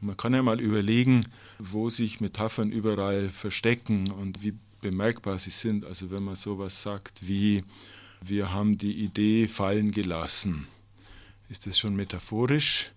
Man 0.00 0.16
kann 0.16 0.34
ja 0.34 0.42
mal 0.42 0.60
überlegen, 0.60 1.24
wo 1.60 1.88
sich 1.88 2.20
Metaphern 2.20 2.72
überall 2.72 3.28
verstecken 3.28 4.10
und 4.10 4.42
wie 4.42 4.54
bemerkbar 4.80 5.38
sie 5.38 5.50
sind. 5.50 5.84
Also 5.84 6.10
wenn 6.10 6.24
man 6.24 6.34
sowas 6.34 6.82
sagt 6.82 7.28
wie, 7.28 7.62
wir 8.20 8.52
haben 8.52 8.76
die 8.76 9.04
Idee 9.04 9.46
fallen 9.46 9.92
gelassen, 9.92 10.66
ist 11.48 11.68
das 11.68 11.78
schon 11.78 11.94
metaphorisch? 11.94 12.90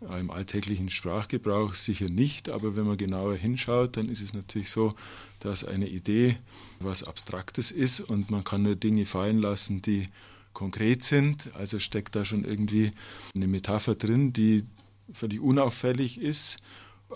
Im 0.00 0.30
alltäglichen 0.30 0.88
Sprachgebrauch 0.88 1.74
sicher 1.74 2.08
nicht, 2.08 2.48
aber 2.48 2.74
wenn 2.74 2.86
man 2.86 2.96
genauer 2.96 3.36
hinschaut, 3.36 3.98
dann 3.98 4.08
ist 4.08 4.22
es 4.22 4.32
natürlich 4.32 4.70
so, 4.70 4.92
dass 5.40 5.62
eine 5.62 5.88
Idee 5.88 6.36
was 6.78 7.02
Abstraktes 7.02 7.70
ist 7.70 8.00
und 8.00 8.30
man 8.30 8.42
kann 8.42 8.62
nur 8.62 8.76
Dinge 8.76 9.04
fallen 9.04 9.38
lassen, 9.38 9.82
die 9.82 10.08
konkret 10.54 11.02
sind. 11.02 11.50
Also 11.54 11.78
steckt 11.78 12.16
da 12.16 12.24
schon 12.24 12.44
irgendwie 12.44 12.92
eine 13.34 13.46
Metapher 13.46 13.94
drin, 13.94 14.32
die 14.32 14.64
völlig 15.12 15.40
unauffällig 15.40 16.18
ist, 16.18 16.58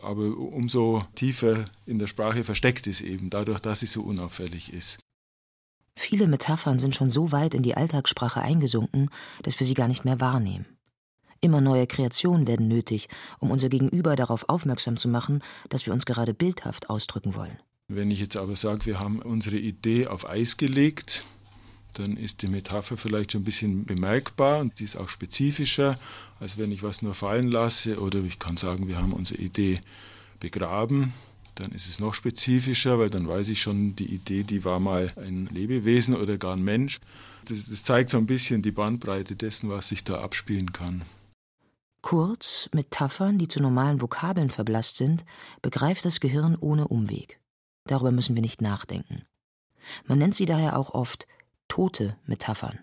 aber 0.03 0.37
umso 0.37 1.03
tiefer 1.15 1.65
in 1.87 1.99
der 1.99 2.07
Sprache 2.07 2.45
versteckt 2.45 2.87
ist 2.87 3.01
eben, 3.01 3.31
dadurch, 3.31 3.61
dass 3.61 3.81
sie 3.81 3.87
so 3.87 4.03
unauffällig 4.03 4.73
ist. 4.73 5.01
Viele 5.97 6.27
Metaphern 6.27 6.79
sind 6.79 6.97
schon 6.97 7.09
so 7.09 7.33
weit 7.33 7.55
in 7.55 7.63
die 7.63 7.77
Alltagssprache 7.77 8.43
eingesunken, 8.43 9.11
dass 9.43 9.59
wir 9.59 9.67
sie 9.67 9.75
gar 9.75 9.89
nicht 9.89 10.05
mehr 10.05 10.21
wahrnehmen. 10.21 10.67
Immer 11.45 11.61
neue 11.61 11.87
Kreationen 11.87 12.47
werden 12.47 12.69
nötig, 12.69 13.11
um 13.39 13.51
unser 13.51 13.69
Gegenüber 13.69 14.17
darauf 14.17 14.49
aufmerksam 14.49 14.97
zu 14.97 15.09
machen, 15.09 15.43
dass 15.69 15.85
wir 15.85 15.93
uns 15.93 16.07
gerade 16.07 16.33
bildhaft 16.33 16.89
ausdrücken 16.89 17.35
wollen. 17.35 17.59
Wenn 17.87 18.11
ich 18.11 18.19
jetzt 18.19 18.39
aber 18.39 18.57
sage, 18.57 18.87
wir 18.87 18.99
haben 18.99 19.21
unsere 19.21 19.59
Idee 19.59 20.07
auf 20.07 20.27
Eis 20.27 20.57
gelegt, 20.57 21.23
dann 21.93 22.17
ist 22.17 22.41
die 22.41 22.47
Metapher 22.47 22.97
vielleicht 22.97 23.33
schon 23.33 23.43
ein 23.43 23.45
bisschen 23.45 23.85
bemerkbar 23.85 24.61
und 24.61 24.81
die 24.81 24.85
ist 24.85 24.97
auch 24.97 25.11
spezifischer, 25.11 25.99
als 26.41 26.57
wenn 26.57 26.73
ich 26.73 26.83
was 26.83 27.03
nur 27.03 27.13
fallen 27.13 27.51
lasse. 27.51 28.01
Oder 28.01 28.25
ich 28.25 28.39
kann 28.39 28.57
sagen, 28.57 28.89
wir 28.89 28.97
haben 28.97 29.13
unsere 29.13 29.43
Idee 29.43 29.81
begraben. 30.41 31.13
Dann 31.57 31.73
ist 31.73 31.91
es 31.91 32.01
noch 32.01 32.15
spezifischer, 32.15 32.99
weil 32.99 33.11
dann 33.11 33.29
weiß 33.29 33.51
ich 33.51 33.61
schon, 33.61 33.95
die 33.97 34.07
Idee, 34.07 34.45
die 34.45 34.65
war 34.65 34.81
mal 34.81 35.13
ein 35.17 35.51
Lebewesen 35.53 36.17
oder 36.17 36.39
gar 36.39 36.57
ein 36.57 36.65
Mensch. 36.65 37.01
Das, 37.45 37.69
das 37.69 37.83
zeigt 37.83 38.09
so 38.09 38.17
ein 38.17 38.25
bisschen 38.25 38.63
die 38.63 38.73
Bandbreite 38.73 39.37
dessen, 39.37 39.69
was 39.69 39.89
sich 39.89 40.05
da 40.05 40.23
abspielen 40.23 40.73
kann. 40.73 41.03
Kurz, 42.05 42.69
Metaphern, 42.75 43.39
die 43.39 43.49
zu 43.49 43.61
normalen 43.61 44.03
Vokabeln 44.03 44.51
verblasst 44.51 44.99
sind, 44.99 45.25
begreift 45.63 46.05
das 46.05 46.21
Gehirn 46.21 46.55
ohne 46.55 46.87
Umweg. 46.89 47.41
Darüber 47.87 48.11
müssen 48.11 48.35
wir 48.35 48.43
nicht 48.43 48.61
nachdenken. 48.61 49.23
Man 50.05 50.19
nennt 50.19 50.35
sie 50.35 50.45
daher 50.45 50.79
auch 50.79 50.93
oft 50.93 51.27
tote 51.67 52.19
Metaphern. 52.27 52.79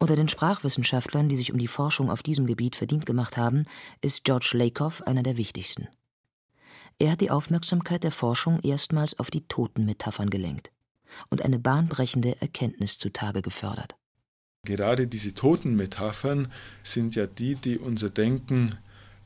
Unter 0.00 0.16
den 0.16 0.26
Sprachwissenschaftlern, 0.26 1.28
die 1.28 1.36
sich 1.36 1.52
um 1.52 1.60
die 1.60 1.68
Forschung 1.68 2.10
auf 2.10 2.24
diesem 2.24 2.46
Gebiet 2.46 2.74
verdient 2.74 3.06
gemacht 3.06 3.36
haben, 3.36 3.62
ist 4.00 4.24
George 4.24 4.50
Lakoff 4.54 5.02
einer 5.02 5.22
der 5.22 5.36
wichtigsten. 5.36 5.86
Er 6.98 7.12
hat 7.12 7.20
die 7.20 7.30
Aufmerksamkeit 7.30 8.02
der 8.02 8.10
Forschung 8.10 8.58
erstmals 8.62 9.16
auf 9.20 9.30
die 9.30 9.46
toten 9.46 9.84
Metaphern 9.84 10.28
gelenkt 10.28 10.72
und 11.28 11.42
eine 11.42 11.60
bahnbrechende 11.60 12.40
Erkenntnis 12.40 12.98
zutage 12.98 13.42
gefördert. 13.42 13.94
Gerade 14.64 15.06
diese 15.06 15.34
Totenmetaphern 15.34 16.52
sind 16.82 17.14
ja 17.14 17.26
die, 17.26 17.54
die 17.54 17.78
unser 17.78 18.10
Denken 18.10 18.78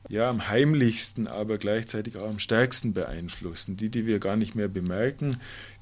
ja 0.09 0.31
am 0.31 0.49
heimlichsten, 0.49 1.27
aber 1.27 1.59
gleichzeitig 1.59 2.17
auch 2.17 2.29
am 2.29 2.39
stärksten 2.39 2.95
beeinflussen. 2.95 3.77
Die, 3.77 3.89
die 3.91 4.07
wir 4.07 4.21
gar 4.21 4.37
nicht 4.37 4.55
mehr 4.55 4.69
bemerken, 4.69 5.37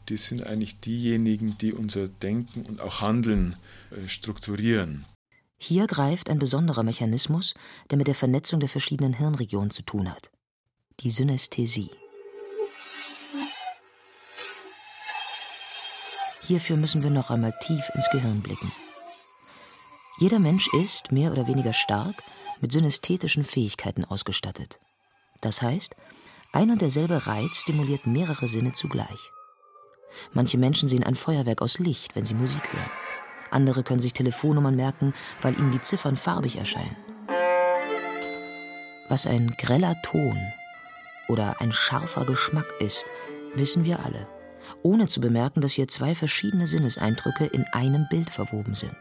die 0.09 0.17
sind 0.17 0.47
eigentlich 0.47 0.81
diejenigen, 0.81 1.59
die 1.59 1.73
unser 1.73 2.09
Denken 2.09 2.63
und 2.63 2.81
auch 2.81 3.01
Handeln 3.01 3.57
äh, 3.91 4.09
strukturieren. 4.09 5.05
Hier 5.59 5.87
greift 5.87 6.29
ein 6.29 6.39
besonderer 6.39 6.83
Mechanismus, 6.83 7.55
der 7.91 7.99
mit 7.99 8.09
der 8.09 8.17
Vernetzung 8.17 8.59
der 8.59 8.69
verschiedenen 8.69 9.13
Hirnregionen 9.13 9.71
zu 9.71 9.83
tun 9.83 10.11
hat. 10.11 10.31
Die 11.01 11.11
Synästhesie. 11.11 11.91
Hierfür 16.41 16.77
müssen 16.77 17.03
wir 17.03 17.11
noch 17.11 17.31
einmal 17.31 17.55
tief 17.61 17.85
ins 17.95 18.11
Gehirn 18.11 18.41
blicken. 18.41 18.73
Jeder 20.19 20.39
Mensch 20.39 20.69
ist, 20.75 21.11
mehr 21.11 21.33
oder 21.33 21.47
weniger 21.47 21.73
stark, 21.73 22.23
mit 22.61 22.73
synästhetischen 22.73 23.45
Fähigkeiten 23.45 24.05
ausgestattet. 24.05 24.79
Das 25.41 25.63
heißt, 25.63 25.97
ein 26.53 26.71
und 26.71 26.83
derselbe 26.83 27.27
Reiz 27.27 27.57
stimuliert 27.57 28.07
mehrere 28.07 28.47
Sinne 28.47 28.73
zugleich. 28.73 29.31
Manche 30.33 30.59
Menschen 30.59 30.89
sehen 30.89 31.03
ein 31.03 31.15
Feuerwerk 31.15 31.63
aus 31.63 31.79
Licht, 31.79 32.15
wenn 32.15 32.27
sie 32.27 32.35
Musik 32.35 32.73
hören. 32.73 32.91
Andere 33.51 33.83
können 33.83 34.01
sich 34.01 34.13
Telefonnummern 34.13 34.77
merken, 34.77 35.15
weil 35.41 35.59
ihnen 35.59 35.73
die 35.73 35.81
Ziffern 35.81 36.17
farbig 36.17 36.57
erscheinen. 36.57 36.97
Was 39.09 39.27
ein 39.27 39.55
greller 39.59 39.95
Ton 40.03 40.39
oder 41.29 41.61
ein 41.61 41.73
scharfer 41.73 42.25
Geschmack 42.25 42.67
ist, 42.81 43.05
wissen 43.55 43.85
wir 43.85 44.05
alle, 44.05 44.29
ohne 44.83 45.07
zu 45.07 45.21
bemerken, 45.21 45.61
dass 45.61 45.73
hier 45.73 45.89
zwei 45.89 46.15
verschiedene 46.15 46.67
Sinneseindrücke 46.67 47.47
in 47.47 47.65
einem 47.73 48.07
Bild 48.09 48.31
verwoben 48.31 48.75
sind. 48.75 48.97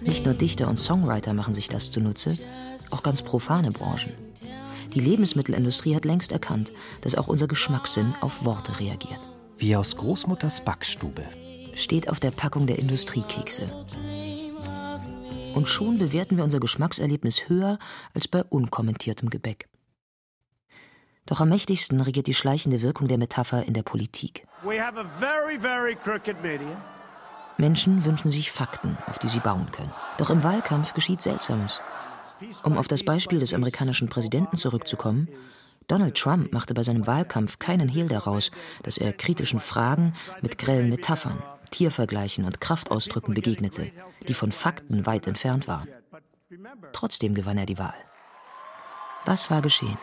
Nicht 0.00 0.24
nur 0.24 0.34
Dichter 0.34 0.68
und 0.68 0.78
Songwriter 0.78 1.34
machen 1.34 1.52
sich 1.54 1.68
das 1.68 1.90
zunutze, 1.90 2.38
auch 2.90 3.02
ganz 3.02 3.22
profane 3.22 3.70
Branchen. 3.70 4.12
Die 4.94 5.00
Lebensmittelindustrie 5.00 5.94
hat 5.94 6.04
längst 6.04 6.32
erkannt, 6.32 6.72
dass 7.02 7.14
auch 7.14 7.28
unser 7.28 7.46
Geschmackssinn 7.46 8.14
auf 8.20 8.44
Worte 8.44 8.80
reagiert. 8.80 9.20
Wie 9.58 9.76
aus 9.76 9.96
Großmutters 9.96 10.64
Backstube. 10.64 11.24
Steht 11.74 12.08
auf 12.08 12.20
der 12.20 12.30
Packung 12.30 12.66
der 12.66 12.78
Industriekekse. 12.78 13.68
Und 15.54 15.68
schon 15.68 15.98
bewerten 15.98 16.36
wir 16.36 16.44
unser 16.44 16.60
Geschmackserlebnis 16.60 17.48
höher 17.48 17.78
als 18.14 18.28
bei 18.28 18.42
unkommentiertem 18.42 19.30
Gebäck. 19.30 19.68
Doch 21.28 21.40
am 21.40 21.50
mächtigsten 21.50 22.00
regiert 22.00 22.26
die 22.26 22.34
schleichende 22.34 22.80
Wirkung 22.80 23.06
der 23.06 23.18
Metapher 23.18 23.62
in 23.64 23.74
der 23.74 23.82
Politik. 23.82 24.46
Very, 24.62 25.58
very 25.60 25.96
Menschen 27.58 28.04
wünschen 28.06 28.30
sich 28.30 28.50
Fakten, 28.50 28.96
auf 29.06 29.18
die 29.18 29.28
sie 29.28 29.40
bauen 29.40 29.70
können. 29.70 29.92
Doch 30.16 30.30
im 30.30 30.42
Wahlkampf 30.42 30.94
geschieht 30.94 31.20
Seltsames. 31.20 31.82
Um 32.62 32.78
auf 32.78 32.88
das 32.88 33.04
Beispiel 33.04 33.40
des 33.40 33.52
amerikanischen 33.52 34.08
Präsidenten 34.08 34.56
zurückzukommen, 34.56 35.28
Donald 35.86 36.16
Trump 36.16 36.52
machte 36.54 36.72
bei 36.72 36.82
seinem 36.82 37.06
Wahlkampf 37.06 37.58
keinen 37.58 37.88
Hehl 37.88 38.08
daraus, 38.08 38.50
dass 38.82 38.96
er 38.96 39.12
kritischen 39.12 39.60
Fragen 39.60 40.14
mit 40.40 40.56
grellen 40.56 40.88
Metaphern, 40.88 41.42
Tiervergleichen 41.70 42.46
und 42.46 42.62
Kraftausdrücken 42.62 43.34
begegnete, 43.34 43.90
die 44.26 44.34
von 44.34 44.50
Fakten 44.50 45.04
weit 45.04 45.26
entfernt 45.26 45.68
waren. 45.68 45.88
Trotzdem 46.94 47.34
gewann 47.34 47.58
er 47.58 47.66
die 47.66 47.78
Wahl. 47.78 47.94
Was 49.26 49.50
war 49.50 49.60
geschehen? 49.60 49.98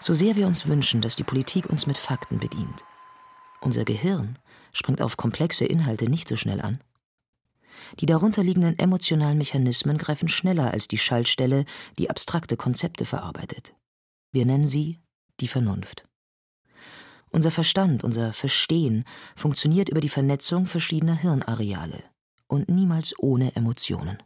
So 0.00 0.14
sehr 0.14 0.36
wir 0.36 0.46
uns 0.46 0.66
wünschen, 0.66 1.00
dass 1.00 1.16
die 1.16 1.24
Politik 1.24 1.68
uns 1.68 1.86
mit 1.86 1.98
Fakten 1.98 2.38
bedient. 2.38 2.84
Unser 3.60 3.84
Gehirn 3.84 4.38
springt 4.72 5.02
auf 5.02 5.16
komplexe 5.16 5.64
Inhalte 5.64 6.08
nicht 6.08 6.28
so 6.28 6.36
schnell 6.36 6.60
an. 6.60 6.78
Die 8.00 8.06
darunterliegenden 8.06 8.78
emotionalen 8.78 9.38
Mechanismen 9.38 9.98
greifen 9.98 10.28
schneller 10.28 10.72
als 10.72 10.88
die 10.88 10.98
Schaltstelle, 10.98 11.64
die 11.98 12.10
abstrakte 12.10 12.56
Konzepte 12.56 13.04
verarbeitet. 13.04 13.74
Wir 14.30 14.46
nennen 14.46 14.66
sie 14.66 14.98
die 15.40 15.48
Vernunft. 15.48 16.06
Unser 17.30 17.50
Verstand, 17.50 18.04
unser 18.04 18.32
Verstehen 18.32 19.04
funktioniert 19.36 19.88
über 19.88 20.00
die 20.00 20.08
Vernetzung 20.08 20.66
verschiedener 20.66 21.16
Hirnareale 21.16 22.02
und 22.46 22.68
niemals 22.68 23.14
ohne 23.18 23.54
Emotionen. 23.54 24.22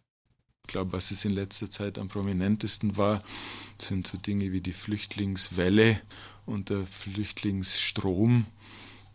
Ich 0.64 0.69
glaube, 0.69 0.92
was 0.92 1.11
es 1.11 1.25
in 1.25 1.33
letzter 1.33 1.69
Zeit 1.69 1.99
am 1.99 2.09
prominentesten 2.09 2.97
war, 2.97 3.23
sind 3.78 4.07
so 4.07 4.16
Dinge 4.16 4.52
wie 4.52 4.61
die 4.61 4.73
Flüchtlingswelle 4.73 6.00
und 6.47 6.71
der 6.71 6.87
Flüchtlingsstrom, 6.87 8.47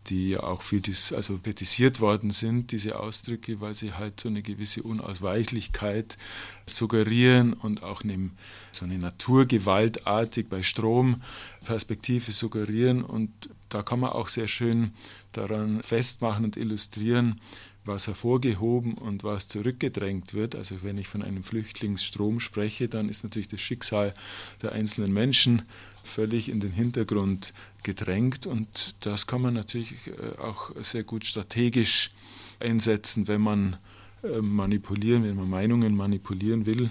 die 0.08 0.30
ja 0.30 0.42
auch 0.42 0.60
viel 0.60 0.82
dis 0.82 1.10
also 1.10 1.38
kritisiert 1.38 2.00
worden 2.00 2.32
sind, 2.32 2.70
diese 2.70 3.00
Ausdrücke, 3.00 3.62
weil 3.62 3.74
sie 3.74 3.94
halt 3.94 4.20
so 4.20 4.28
eine 4.28 4.42
gewisse 4.42 4.82
Unausweichlichkeit 4.82 6.18
suggerieren 6.66 7.54
und 7.54 7.82
auch 7.82 8.02
eine, 8.02 8.30
so 8.70 8.84
eine 8.84 8.98
Naturgewaltartig 8.98 10.48
bei 10.50 10.62
Stromperspektive 10.62 12.30
suggerieren. 12.30 13.02
Und 13.02 13.30
da 13.70 13.82
kann 13.82 14.00
man 14.00 14.10
auch 14.10 14.28
sehr 14.28 14.48
schön 14.48 14.92
daran 15.32 15.82
festmachen 15.82 16.44
und 16.44 16.58
illustrieren, 16.58 17.40
was 17.88 18.06
hervorgehoben 18.06 18.94
und 18.94 19.24
was 19.24 19.48
zurückgedrängt 19.48 20.34
wird. 20.34 20.54
Also 20.54 20.82
wenn 20.82 20.98
ich 20.98 21.08
von 21.08 21.22
einem 21.22 21.42
Flüchtlingsstrom 21.42 22.38
spreche, 22.38 22.88
dann 22.88 23.08
ist 23.08 23.24
natürlich 23.24 23.48
das 23.48 23.60
Schicksal 23.60 24.14
der 24.62 24.72
einzelnen 24.72 25.12
Menschen 25.12 25.62
völlig 26.04 26.48
in 26.48 26.60
den 26.60 26.70
Hintergrund 26.70 27.52
gedrängt 27.82 28.46
und 28.46 28.94
das 29.00 29.26
kann 29.26 29.42
man 29.42 29.54
natürlich 29.54 29.94
äh, 30.06 30.40
auch 30.40 30.70
sehr 30.80 31.02
gut 31.02 31.24
strategisch 31.24 32.10
einsetzen, 32.60 33.28
wenn 33.28 33.40
man 33.40 33.76
äh, 34.22 34.40
manipulieren, 34.40 35.24
wenn 35.24 35.36
man 35.36 35.50
Meinungen 35.50 35.96
manipulieren 35.96 36.66
will 36.66 36.90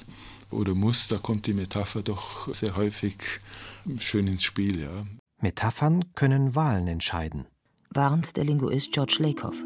oder 0.52 0.76
muss, 0.76 1.08
da 1.08 1.18
kommt 1.18 1.46
die 1.48 1.54
Metapher 1.54 2.04
doch 2.04 2.54
sehr 2.54 2.76
häufig 2.76 3.18
schön 4.00 4.28
ins 4.28 4.44
Spiel. 4.44 4.82
Ja. 4.82 5.06
Metaphern 5.42 6.06
können 6.16 6.56
Wahlen 6.56 6.88
entscheiden. 6.88 7.46
Warnt 7.90 8.38
der 8.38 8.46
Linguist 8.46 8.92
George 8.92 9.18
Lakoff. 9.20 9.58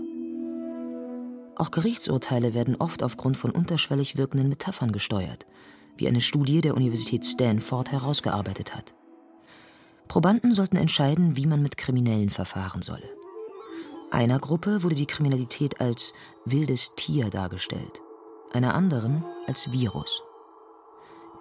Auch 1.62 1.70
Gerichtsurteile 1.70 2.56
werden 2.56 2.75
oft 2.77 3.03
aufgrund 3.03 3.38
von 3.38 3.51
unterschwellig 3.51 4.18
wirkenden 4.18 4.50
Metaphern 4.50 4.91
gesteuert, 4.91 5.46
wie 5.96 6.08
eine 6.08 6.20
Studie 6.20 6.60
der 6.60 6.74
Universität 6.74 7.24
Stanford 7.24 7.91
herausgearbeitet 7.91 8.75
hat. 8.75 8.96
Probanden 10.08 10.56
sollten 10.56 10.77
entscheiden, 10.77 11.38
wie 11.38 11.46
man 11.46 11.62
mit 11.62 11.77
Kriminellen 11.77 12.32
verfahren 12.32 12.82
solle. 12.82 13.08
Einer 14.10 14.39
Gruppe 14.39 14.82
wurde 14.82 14.96
die 14.96 15.06
Kriminalität 15.06 15.80
als 15.80 16.13
wildes 16.46 16.96
Tier 16.96 17.30
dargestellt, 17.30 18.01
einer 18.51 18.74
anderen 18.74 19.24
als 19.46 19.72
Virus. 19.72 20.24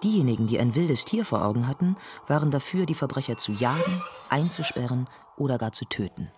Diejenigen, 0.04 0.48
die 0.48 0.58
ein 0.58 0.74
wildes 0.74 1.06
Tier 1.06 1.24
vor 1.24 1.42
Augen 1.42 1.66
hatten, 1.66 1.96
waren 2.26 2.50
dafür, 2.50 2.84
die 2.84 2.94
Verbrecher 2.94 3.38
zu 3.38 3.52
jagen, 3.52 4.02
einzusperren 4.28 5.08
oder 5.38 5.56
gar 5.56 5.72
zu 5.72 5.86
töten. 5.86 6.30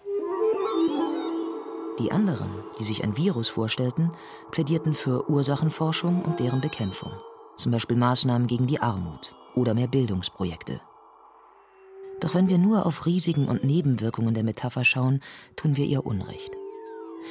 Die 1.98 2.10
anderen, 2.10 2.48
die 2.78 2.84
sich 2.84 3.04
ein 3.04 3.16
Virus 3.16 3.48
vorstellten, 3.48 4.12
plädierten 4.50 4.94
für 4.94 5.28
Ursachenforschung 5.28 6.22
und 6.22 6.40
deren 6.40 6.62
Bekämpfung, 6.62 7.12
zum 7.56 7.70
Beispiel 7.70 7.98
Maßnahmen 7.98 8.46
gegen 8.46 8.66
die 8.66 8.80
Armut 8.80 9.34
oder 9.54 9.74
mehr 9.74 9.88
Bildungsprojekte. 9.88 10.80
Doch 12.20 12.34
wenn 12.34 12.48
wir 12.48 12.58
nur 12.58 12.86
auf 12.86 13.04
Risiken 13.04 13.46
und 13.48 13.64
Nebenwirkungen 13.64 14.32
der 14.32 14.44
Metapher 14.44 14.84
schauen, 14.84 15.20
tun 15.56 15.76
wir 15.76 15.84
ihr 15.84 16.06
Unrecht. 16.06 16.52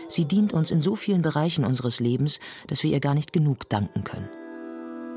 Sie 0.07 0.25
dient 0.25 0.53
uns 0.53 0.69
in 0.69 0.79
so 0.81 0.95
vielen 0.95 1.21
Bereichen 1.21 1.65
unseres 1.65 1.99
Lebens, 1.99 2.39
dass 2.67 2.83
wir 2.83 2.91
ihr 2.91 2.99
gar 2.99 3.15
nicht 3.15 3.33
genug 3.33 3.67
danken 3.69 4.03
können. 4.03 4.29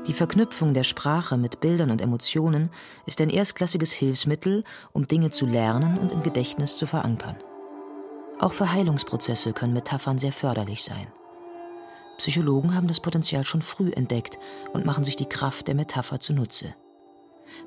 Die 0.07 0.13
Verknüpfung 0.13 0.73
der 0.73 0.83
Sprache 0.83 1.37
mit 1.37 1.61
Bildern 1.61 1.91
und 1.91 2.01
Emotionen 2.01 2.69
ist 3.05 3.21
ein 3.21 3.29
erstklassiges 3.29 3.91
Hilfsmittel, 3.91 4.63
um 4.91 5.07
Dinge 5.07 5.29
zu 5.29 5.45
lernen 5.45 5.97
und 5.97 6.11
im 6.11 6.23
Gedächtnis 6.23 6.77
zu 6.77 6.87
verankern. 6.87 7.35
Auch 8.39 8.53
für 8.53 8.71
Heilungsprozesse 8.71 9.53
können 9.53 9.73
Metaphern 9.73 10.17
sehr 10.17 10.33
förderlich 10.33 10.83
sein. 10.83 11.07
Psychologen 12.17 12.75
haben 12.75 12.87
das 12.87 12.99
Potenzial 12.99 13.45
schon 13.45 13.61
früh 13.61 13.91
entdeckt 13.91 14.37
und 14.73 14.85
machen 14.85 15.03
sich 15.03 15.15
die 15.15 15.29
Kraft 15.29 15.67
der 15.67 15.75
Metapher 15.75 16.19
zunutze. 16.19 16.75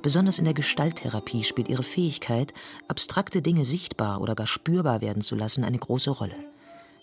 Besonders 0.03 0.39
in 0.39 0.45
der 0.45 0.55
Gestalttherapie 0.55 1.45
spielt 1.45 1.69
ihre 1.69 1.83
Fähigkeit, 1.83 2.53
abstrakte 2.87 3.41
Dinge 3.41 3.65
sichtbar 3.65 4.21
oder 4.21 4.35
gar 4.35 4.47
spürbar 4.47 5.01
werden 5.01 5.23
zu 5.23 5.35
lassen, 5.35 5.65
eine 5.65 5.79
große 5.79 6.11
Rolle, 6.11 6.37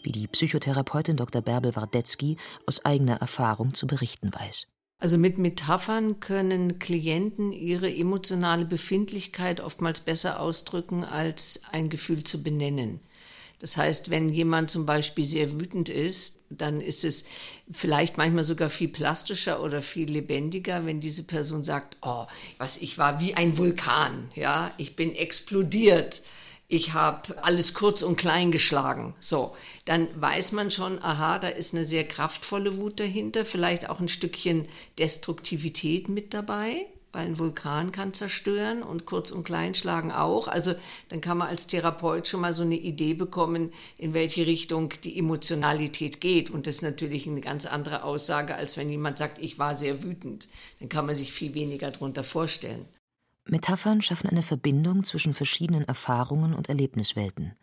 wie 0.04 0.12
die 0.12 0.28
Psychotherapeutin 0.28 1.18
Dr. 1.18 1.42
Bärbel 1.42 1.76
Wardetzky 1.76 2.38
aus 2.68 2.86
eigener 2.86 3.18
Erfahrung 3.18 3.74
zu 3.74 3.88
berichten 3.88 4.32
weiß. 4.34 4.68
Also 4.98 5.18
mit 5.18 5.38
Metaphern 5.38 6.20
können 6.20 6.80
Klienten 6.80 7.52
ihre 7.52 7.94
emotionale 7.94 8.66
Befindlichkeit 8.66 9.60
oftmals 9.60 10.00
besser 10.00 10.40
ausdrücken, 10.40 11.04
als 11.04 11.62
ein 11.72 11.90
Gefühl 11.90 12.24
zu 12.24 12.44
benennen. 12.44 13.02
Das 13.60 13.78
heißt, 13.78 14.10
wenn 14.10 14.30
jemand 14.30 14.70
zum 14.70 14.86
Beispiel 14.86 15.26
sehr 15.26 15.54
wütend 15.54 15.90
ist, 15.90 16.40
dann 16.50 16.82
ist 16.82 17.04
es 17.04 17.26
vielleicht 17.72 18.18
manchmal 18.18 18.44
sogar 18.44 18.70
viel 18.70 18.90
plastischer 18.90 19.62
oder 19.62 19.82
viel 19.82 20.10
lebendiger, 20.10 20.86
wenn 20.86 21.00
diese 21.00 21.24
Person 21.24 21.64
sagt, 21.64 21.98
oh, 22.02 22.26
was 22.58 22.78
ich 22.78 22.98
war 22.98 23.20
wie 23.20 23.34
ein 23.34 23.58
Vulkan, 23.58 24.30
ja, 24.36 24.72
ich 24.78 24.96
bin 24.96 25.16
explodiert. 25.16 26.22
Ich 26.68 26.94
habe 26.94 27.44
alles 27.44 27.76
kurz 27.76 28.02
und 28.02 28.18
klein 28.18 28.52
geschlagen. 28.52 29.14
So, 29.20 29.56
dann 29.86 30.08
weiß 30.20 30.52
man 30.52 30.72
schon, 30.72 30.98
aha, 31.00 31.38
da 31.38 31.48
ist 31.48 31.76
eine 31.76 31.86
sehr 31.86 32.08
kraftvolle 32.08 32.78
Wut 32.78 33.00
dahinter, 33.00 33.46
vielleicht 33.46 33.88
auch 33.88 34.00
ein 34.00 34.08
Stückchen 34.08 34.68
Destruktivität 34.98 36.10
mit 36.10 36.34
dabei 36.34 36.88
weil 37.16 37.28
ein 37.28 37.40
Vulkan 37.40 37.94
kann 37.94 38.14
zerstören 38.14 38.84
und 38.84 39.06
kurz 39.06 39.32
und 39.32 39.46
klein 39.46 39.74
schlagen 39.74 40.12
auch. 40.12 40.50
Also 40.50 40.74
dann 41.08 41.22
kann 41.22 41.38
man 41.38 41.48
als 41.48 41.66
Therapeut 41.66 42.28
schon 42.28 42.42
mal 42.42 42.54
so 42.54 42.64
eine 42.64 42.76
Idee 42.76 43.14
bekommen, 43.14 43.72
in 43.98 44.14
welche 44.14 44.46
Richtung 44.46 44.94
die 45.06 45.18
Emotionalität 45.18 46.20
geht. 46.20 46.50
Und 46.50 46.68
das 46.68 46.76
ist 46.76 46.82
natürlich 46.82 47.26
eine 47.26 47.40
ganz 47.40 47.66
andere 47.66 48.04
Aussage, 48.04 48.56
als 48.56 48.76
wenn 48.76 48.90
jemand 48.90 49.18
sagt, 49.18 49.40
ich 49.40 49.58
war 49.58 49.78
sehr 49.78 50.04
wütend. 50.04 50.50
Dann 50.82 50.90
kann 50.90 51.06
man 51.06 51.16
sich 51.16 51.32
viel 51.32 51.54
weniger 51.54 51.90
darunter 51.90 52.26
vorstellen. 52.26 52.86
Metaphern 53.46 54.02
schaffen 54.02 54.30
eine 54.30 54.44
Verbindung 54.44 55.06
zwischen 55.06 55.34
verschiedenen 55.34 55.88
Erfahrungen 55.88 56.54
und 56.54 56.68
Erlebniswelten. 56.68 57.54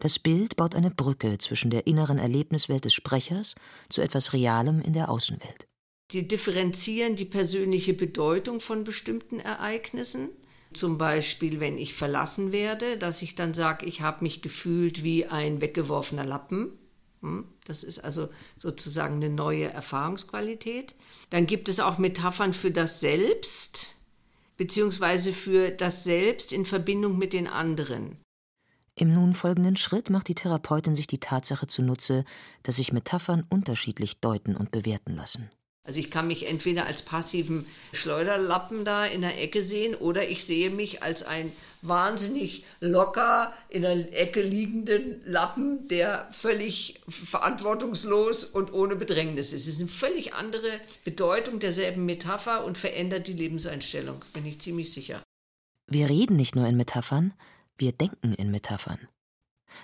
Das 0.00 0.18
Bild 0.18 0.56
baut 0.56 0.74
eine 0.74 0.90
Brücke 0.90 1.38
zwischen 1.38 1.70
der 1.70 1.86
inneren 1.86 2.18
Erlebniswelt 2.18 2.84
des 2.84 2.94
Sprechers 2.94 3.54
zu 3.88 4.02
etwas 4.02 4.32
Realem 4.32 4.80
in 4.80 4.94
der 4.94 5.08
Außenwelt. 5.08 5.69
Sie 6.10 6.26
differenzieren 6.26 7.14
die 7.14 7.24
persönliche 7.24 7.94
Bedeutung 7.94 8.60
von 8.60 8.84
bestimmten 8.84 9.38
Ereignissen. 9.38 10.30
Zum 10.72 10.98
Beispiel, 10.98 11.60
wenn 11.60 11.78
ich 11.78 11.94
verlassen 11.94 12.52
werde, 12.52 12.96
dass 12.96 13.22
ich 13.22 13.34
dann 13.34 13.54
sage, 13.54 13.86
ich 13.86 14.00
habe 14.00 14.24
mich 14.24 14.42
gefühlt 14.42 15.02
wie 15.02 15.26
ein 15.26 15.60
weggeworfener 15.60 16.24
Lappen. 16.24 16.72
Hm? 17.22 17.44
Das 17.64 17.82
ist 17.82 18.00
also 18.00 18.28
sozusagen 18.56 19.16
eine 19.16 19.30
neue 19.30 19.66
Erfahrungsqualität. 19.66 20.94
Dann 21.30 21.46
gibt 21.46 21.68
es 21.68 21.80
auch 21.80 21.98
Metaphern 21.98 22.52
für 22.52 22.70
das 22.70 23.00
Selbst, 23.00 23.96
beziehungsweise 24.56 25.32
für 25.32 25.70
das 25.70 26.04
Selbst 26.04 26.52
in 26.52 26.64
Verbindung 26.66 27.18
mit 27.18 27.32
den 27.32 27.46
anderen. 27.46 28.16
Im 28.96 29.12
nun 29.12 29.34
folgenden 29.34 29.76
Schritt 29.76 30.10
macht 30.10 30.28
die 30.28 30.34
Therapeutin 30.34 30.94
sich 30.94 31.06
die 31.06 31.20
Tatsache 31.20 31.66
zunutze, 31.66 32.24
dass 32.64 32.76
sich 32.76 32.92
Metaphern 32.92 33.46
unterschiedlich 33.48 34.20
deuten 34.20 34.56
und 34.56 34.72
bewerten 34.72 35.14
lassen. 35.16 35.50
Also 35.82 35.98
ich 35.98 36.10
kann 36.10 36.26
mich 36.26 36.46
entweder 36.46 36.86
als 36.86 37.02
passiven 37.02 37.64
Schleuderlappen 37.92 38.84
da 38.84 39.06
in 39.06 39.22
der 39.22 39.40
Ecke 39.42 39.62
sehen 39.62 39.94
oder 39.94 40.28
ich 40.28 40.44
sehe 40.44 40.68
mich 40.68 41.02
als 41.02 41.22
ein 41.22 41.52
wahnsinnig 41.82 42.64
locker 42.80 43.54
in 43.70 43.82
der 43.82 44.20
Ecke 44.20 44.42
liegenden 44.42 45.22
Lappen, 45.24 45.88
der 45.88 46.28
völlig 46.32 47.00
verantwortungslos 47.08 48.44
und 48.44 48.72
ohne 48.72 48.96
Bedrängnis 48.96 49.54
ist. 49.54 49.66
Es 49.66 49.74
ist 49.74 49.80
eine 49.80 49.88
völlig 49.88 50.34
andere 50.34 50.80
Bedeutung 51.04 51.60
derselben 51.60 52.04
Metapher 52.04 52.64
und 52.64 52.76
verändert 52.76 53.26
die 53.26 53.32
Lebenseinstellung, 53.32 54.22
bin 54.34 54.44
ich 54.44 54.60
ziemlich 54.60 54.92
sicher. 54.92 55.22
Wir 55.86 56.10
reden 56.10 56.36
nicht 56.36 56.54
nur 56.54 56.66
in 56.66 56.76
Metaphern, 56.76 57.32
wir 57.78 57.92
denken 57.92 58.34
in 58.34 58.50
Metaphern. 58.50 59.08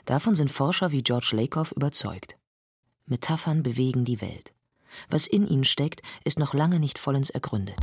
Davon 0.04 0.34
sind 0.34 0.52
Forscher 0.52 0.92
wie 0.92 1.02
George 1.02 1.30
Lakoff 1.32 1.72
überzeugt. 1.72 2.36
Metaphern 3.06 3.62
bewegen 3.62 4.04
die 4.04 4.20
Welt. 4.20 4.52
Was 5.10 5.26
in 5.26 5.46
ihnen 5.46 5.64
steckt, 5.64 6.02
ist 6.24 6.38
noch 6.38 6.54
lange 6.54 6.80
nicht 6.80 6.98
vollends 6.98 7.30
ergründet. 7.30 7.78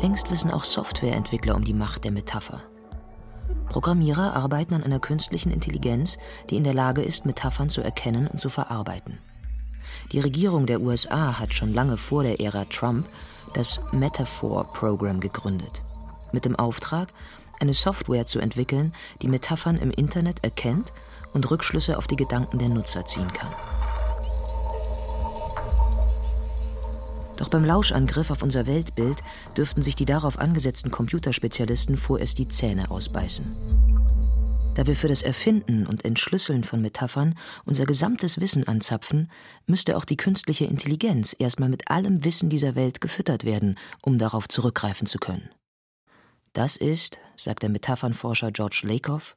Längst 0.00 0.30
wissen 0.30 0.50
auch 0.50 0.64
Softwareentwickler 0.64 1.54
um 1.54 1.64
die 1.64 1.74
Macht 1.74 2.04
der 2.04 2.12
Metapher. 2.12 2.62
Programmierer 3.68 4.34
arbeiten 4.34 4.74
an 4.74 4.82
einer 4.82 4.98
künstlichen 4.98 5.52
Intelligenz, 5.52 6.18
die 6.48 6.56
in 6.56 6.64
der 6.64 6.74
Lage 6.74 7.02
ist, 7.02 7.26
Metaphern 7.26 7.70
zu 7.70 7.82
erkennen 7.82 8.26
und 8.26 8.38
zu 8.38 8.48
verarbeiten. 8.48 9.18
Die 10.12 10.20
Regierung 10.20 10.66
der 10.66 10.80
USA 10.80 11.38
hat 11.38 11.54
schon 11.54 11.72
lange 11.72 11.96
vor 11.96 12.22
der 12.22 12.40
Ära 12.40 12.64
Trump 12.64 13.06
das 13.54 13.80
Metaphor 13.92 14.64
Program 14.72 15.20
gegründet, 15.20 15.82
mit 16.32 16.44
dem 16.44 16.56
Auftrag, 16.56 17.12
eine 17.60 17.74
Software 17.74 18.26
zu 18.26 18.40
entwickeln, 18.40 18.92
die 19.22 19.28
Metaphern 19.28 19.76
im 19.76 19.90
Internet 19.90 20.42
erkennt 20.42 20.92
und 21.32 21.50
Rückschlüsse 21.50 21.98
auf 21.98 22.06
die 22.06 22.16
Gedanken 22.16 22.58
der 22.58 22.70
Nutzer 22.70 23.04
ziehen 23.04 23.32
kann. 23.32 23.50
Doch 27.40 27.48
beim 27.48 27.64
Lauschangriff 27.64 28.30
auf 28.30 28.42
unser 28.42 28.66
Weltbild 28.66 29.16
dürften 29.56 29.80
sich 29.80 29.96
die 29.96 30.04
darauf 30.04 30.38
angesetzten 30.38 30.90
Computerspezialisten 30.90 31.96
vorerst 31.96 32.36
die 32.36 32.48
Zähne 32.48 32.90
ausbeißen. 32.90 33.56
Da 34.74 34.86
wir 34.86 34.94
für 34.94 35.08
das 35.08 35.22
Erfinden 35.22 35.86
und 35.86 36.04
Entschlüsseln 36.04 36.64
von 36.64 36.82
Metaphern 36.82 37.34
unser 37.64 37.86
gesamtes 37.86 38.42
Wissen 38.42 38.68
anzapfen, 38.68 39.30
müsste 39.66 39.96
auch 39.96 40.04
die 40.04 40.18
künstliche 40.18 40.66
Intelligenz 40.66 41.34
erstmal 41.38 41.70
mit 41.70 41.90
allem 41.90 42.24
Wissen 42.24 42.50
dieser 42.50 42.74
Welt 42.74 43.00
gefüttert 43.00 43.44
werden, 43.44 43.76
um 44.02 44.18
darauf 44.18 44.46
zurückgreifen 44.46 45.06
zu 45.06 45.18
können. 45.18 45.48
Das 46.52 46.76
ist, 46.76 47.20
sagt 47.36 47.62
der 47.62 47.70
Metaphernforscher 47.70 48.52
George 48.52 48.82
Lakoff, 48.82 49.34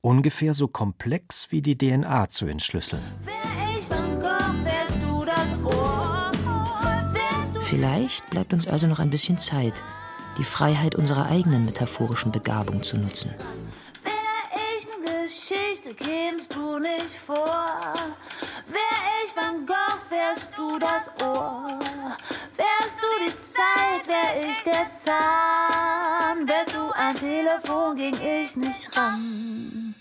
ungefähr 0.00 0.54
so 0.54 0.66
komplex 0.66 1.52
wie 1.52 1.62
die 1.62 1.78
DNA 1.78 2.30
zu 2.30 2.46
entschlüsseln. 2.46 3.02
Vielleicht 7.74 8.30
bleibt 8.30 8.52
uns 8.52 8.68
also 8.68 8.86
noch 8.86 9.00
ein 9.00 9.10
bisschen 9.10 9.36
Zeit, 9.36 9.82
die 10.38 10.44
Freiheit 10.44 10.94
unserer 10.94 11.26
eigenen 11.26 11.64
metaphorischen 11.64 12.30
Begabung 12.30 12.84
zu 12.84 12.96
nutzen. 12.96 13.34
Geschichte 15.24 15.94
kämst 15.94 16.54
du 16.54 16.78
nicht 16.78 17.16
vor. 17.16 17.94
Wär 18.68 18.98
ich 19.24 19.34
Van 19.34 19.66
Gogh, 19.66 20.10
wärst 20.10 20.56
du 20.56 20.78
das 20.78 21.08
Ohr. 21.20 21.78
Wärst 22.56 23.02
du 23.02 23.06
die 23.26 23.36
Zeit, 23.36 24.06
wär 24.06 24.48
ich 24.48 24.62
der 24.62 24.92
Zahn. 24.92 26.46
Wärst 26.46 26.74
du 26.74 26.92
ein 26.94 27.14
Telefon, 27.16 27.96
ging 27.96 28.14
ich 28.14 28.54
nicht 28.54 28.96
ran. 28.96 29.94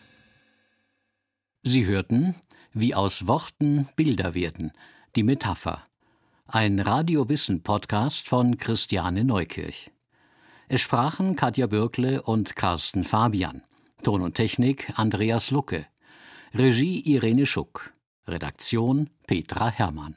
Sie 1.63 1.85
hörten, 1.85 2.35
wie 2.73 2.93
aus 2.93 3.25
Worten 3.25 3.87
Bilder 3.95 4.35
werden, 4.35 4.73
die 5.15 5.23
Metapher. 5.23 5.83
Ein 6.55 6.79
Radiowissen-Podcast 6.79 8.29
von 8.29 8.57
Christiane 8.57 9.23
Neukirch. 9.23 9.89
Es 10.67 10.81
sprachen 10.81 11.35
Katja 11.35 11.65
Bürkle 11.65 12.21
und 12.21 12.55
Carsten 12.55 13.03
Fabian. 13.03 13.63
Ton 14.03 14.21
und 14.21 14.35
Technik 14.35 14.93
Andreas 14.99 15.49
Lucke. 15.49 15.87
Regie 16.53 16.99
Irene 17.11 17.47
Schuck. 17.47 17.95
Redaktion 18.27 19.09
Petra 19.25 19.67
Hermann. 19.71 20.15